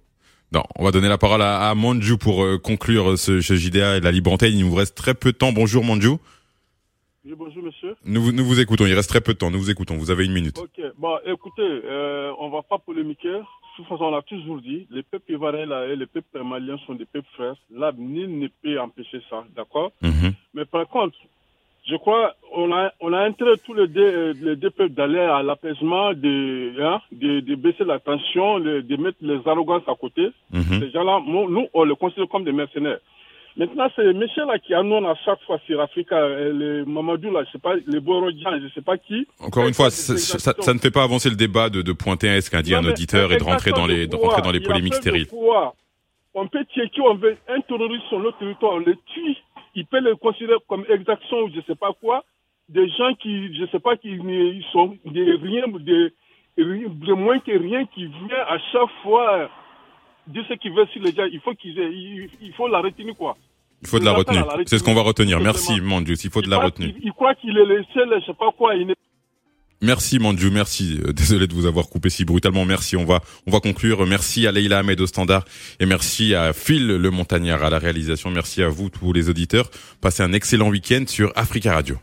Non, 0.52 0.64
on 0.76 0.84
va 0.84 0.90
donner 0.90 1.08
la 1.08 1.16
parole 1.16 1.40
à, 1.40 1.70
à 1.70 1.74
Manju 1.74 2.18
pour 2.18 2.44
euh, 2.44 2.58
conclure 2.58 3.16
ce, 3.16 3.40
ce 3.40 3.54
JDA 3.54 3.96
et 3.96 4.00
la 4.00 4.12
libre 4.12 4.30
antenne. 4.30 4.52
Il 4.54 4.66
nous 4.68 4.74
reste 4.74 4.94
très 4.98 5.14
peu 5.14 5.32
de 5.32 5.38
temps. 5.38 5.52
Bonjour 5.52 5.82
Manju. 5.82 6.10
Oui, 7.24 7.32
bonjour 7.34 7.62
monsieur. 7.62 7.94
Nous, 8.04 8.20
vous- 8.20 8.32
nous 8.32 8.44
vous 8.44 8.60
écoutons. 8.60 8.84
Il 8.84 8.92
reste 8.92 9.08
très 9.08 9.22
peu 9.22 9.32
de 9.32 9.38
temps. 9.38 9.50
Nous 9.50 9.60
vous 9.60 9.70
écoutons. 9.70 9.96
Vous 9.96 10.10
avez 10.10 10.26
une 10.26 10.32
minute. 10.34 10.58
Ok, 10.58 10.78
bon, 10.98 11.16
écoutez, 11.24 11.62
euh, 11.62 12.32
on 12.38 12.50
va 12.50 12.60
pas 12.60 12.76
polémiquer. 12.78 13.40
Toute 13.80 13.88
façon, 13.88 14.04
on 14.04 14.10
l'a 14.10 14.22
toujours 14.22 14.60
dit, 14.60 14.86
les 14.90 15.02
peuples 15.02 15.32
ivoiriens 15.32 15.64
là, 15.66 15.86
et 15.86 15.96
les 15.96 16.06
peuples 16.06 16.42
maliens 16.44 16.76
sont 16.86 16.94
des 16.94 17.06
peuples 17.06 17.28
frères. 17.34 17.54
Là, 17.74 17.92
nul 17.96 18.38
ne 18.38 18.48
peut 18.62 18.78
empêcher 18.78 19.20
ça, 19.30 19.42
d'accord 19.56 19.90
Mhm. 20.02 20.32
Mais 20.54 20.64
par 20.66 20.86
contre, 20.88 21.16
je 21.86 21.96
crois 21.96 22.34
on 22.54 22.70
a 22.72 22.92
on 23.00 23.12
a 23.14 23.20
intérêt 23.24 23.56
tous 23.64 23.72
les 23.72 23.88
deux, 23.88 24.02
euh, 24.02 24.34
les 24.42 24.56
deux 24.56 24.70
peuples 24.70 24.92
d'aller 24.92 25.18
à 25.18 25.42
l'apaisement, 25.42 26.12
de, 26.12 26.74
hein, 26.80 27.00
de, 27.10 27.40
de 27.40 27.54
baisser 27.54 27.84
la 27.84 27.98
tension, 27.98 28.60
de, 28.60 28.82
de 28.82 28.96
mettre 28.96 29.18
les 29.22 29.40
arrogances 29.46 29.88
à 29.88 29.94
côté. 29.94 30.30
Mhm. 30.52 30.80
Ces 30.80 30.90
gens-là, 30.90 31.22
nous, 31.26 31.48
nous, 31.50 31.66
on 31.72 31.84
les 31.84 31.96
considère 31.96 32.28
comme 32.28 32.44
des 32.44 32.52
mercenaires. 32.52 32.98
Maintenant, 33.60 33.88
c'est 33.94 34.04
là 34.04 34.58
qui 34.58 34.72
annoncent 34.74 35.06
à 35.08 35.14
chaque 35.24 35.42
fois 35.42 35.58
sur 35.66 35.80
Africa, 35.82 36.16
euh, 36.16 36.52
les 36.80 36.90
Mamadou 36.90 37.30
là, 37.30 37.44
je 37.44 37.50
sais 37.52 37.58
pas, 37.58 37.74
les 37.86 38.00
Borodjan, 38.00 38.58
je 38.62 38.68
sais 38.74 38.80
pas 38.80 38.96
qui. 38.96 39.26
Encore 39.38 39.66
une 39.68 39.74
fois, 39.74 39.90
ça, 39.90 40.38
ça- 40.38 40.52
ça 40.62 40.72
ne 40.74 40.78
fait 40.78 40.90
pas 40.90 41.02
avancer 41.02 41.28
le 41.28 41.36
débat 41.36 41.68
de, 41.68 41.82
de 41.82 41.92
pointer 41.92 42.30
un 42.30 42.36
est-ce 42.36 42.50
qu'un 42.50 42.62
dit 42.62 42.74
un 42.74 42.82
auditeur 42.92 43.30
et 43.32 43.36
de 43.38 43.44
rentrer 43.52 43.70
dans 43.72 43.86
les, 43.86 44.06
de 44.06 44.16
rentrer 44.16 44.42
dans 44.42 44.50
les 44.52 44.60
polémiques 44.68 44.92
de 44.92 44.96
stériles. 45.02 45.26
On 46.32 46.46
peut 46.48 46.64
tuer 46.72 46.88
qui 46.88 47.00
on 47.02 47.14
veut. 47.16 47.36
Un 47.48 47.60
terroriste 47.60 48.06
sur 48.08 48.18
notre 48.20 48.38
territoire, 48.38 48.72
on 48.74 48.78
le 48.78 48.96
tue. 49.12 49.36
Il 49.74 49.84
peut 49.84 50.00
le 50.00 50.16
considérer 50.16 50.58
comme 50.66 50.84
exaction 50.88 51.38
ou 51.42 51.50
je 51.54 51.60
sais 51.66 51.74
pas 51.74 51.92
quoi. 52.00 52.24
Des 52.70 52.88
gens 52.88 53.12
qui, 53.20 53.54
je 53.58 53.66
sais 53.66 53.80
pas, 53.80 53.96
qui 53.96 54.10
ne- 54.12 54.52
ils 54.54 54.64
sont 54.72 54.96
de 55.04 55.22
rien, 55.46 55.64
de, 55.68 56.12
de 56.56 57.12
moins 57.12 57.40
que 57.40 57.50
rien, 57.50 57.84
qui 57.86 58.06
vient 58.06 58.42
à 58.48 58.58
chaque 58.72 58.88
fois 59.02 59.50
dire 60.28 60.44
ce 60.48 60.54
qu'ils 60.54 60.72
veulent 60.72 60.88
sur 60.88 61.02
les 61.02 61.12
gens. 61.12 61.26
Il 61.30 61.40
faut 61.40 61.52
qu'ils 61.54 61.76
il, 61.78 62.30
il 62.40 62.52
faut 62.54 62.68
la 62.68 62.80
retenir 62.80 63.14
quoi. 63.16 63.36
Il 63.82 63.88
faut 63.88 63.98
de 63.98 64.04
la 64.04 64.12
retenue. 64.12 64.40
C'est 64.66 64.78
ce 64.78 64.84
qu'on 64.84 64.94
va 64.94 65.02
retenir. 65.02 65.40
Merci. 65.40 65.80
Manju. 65.80 66.16
Il 66.22 66.30
faut 66.30 66.42
de 66.42 66.50
la 66.50 66.58
retenue. 66.58 66.94
Il, 67.02 67.12
croit 67.12 67.34
qu'il 67.34 67.56
est 67.56 67.64
le 67.64 67.82
seul, 67.94 68.08
je 68.20 68.26
sais 68.26 68.34
pas 68.34 68.50
quoi. 68.56 68.74
Merci 69.82 70.18
Manju, 70.18 70.50
merci. 70.50 71.00
Euh, 71.06 71.12
Désolé 71.12 71.46
de 71.46 71.54
vous 71.54 71.64
avoir 71.64 71.88
coupé 71.88 72.10
si 72.10 72.26
brutalement. 72.26 72.66
Merci. 72.66 72.96
On 72.96 73.06
va 73.06 73.20
on 73.46 73.50
va 73.50 73.60
conclure. 73.60 74.06
Merci 74.06 74.46
à 74.46 74.52
Leila 74.52 74.80
Ahmed 74.80 75.00
au 75.00 75.06
standard 75.06 75.44
et 75.78 75.86
merci 75.86 76.34
à 76.34 76.52
Phil 76.52 76.86
le 76.86 77.10
montagnard 77.10 77.64
à 77.64 77.70
la 77.70 77.78
réalisation. 77.78 78.30
Merci 78.30 78.62
à 78.62 78.68
vous 78.68 78.90
tous 78.90 79.14
les 79.14 79.30
auditeurs. 79.30 79.70
Passez 80.02 80.22
un 80.22 80.34
excellent 80.34 80.68
week-end 80.68 81.04
sur 81.06 81.32
Africa 81.34 81.72
Radio. 81.72 81.96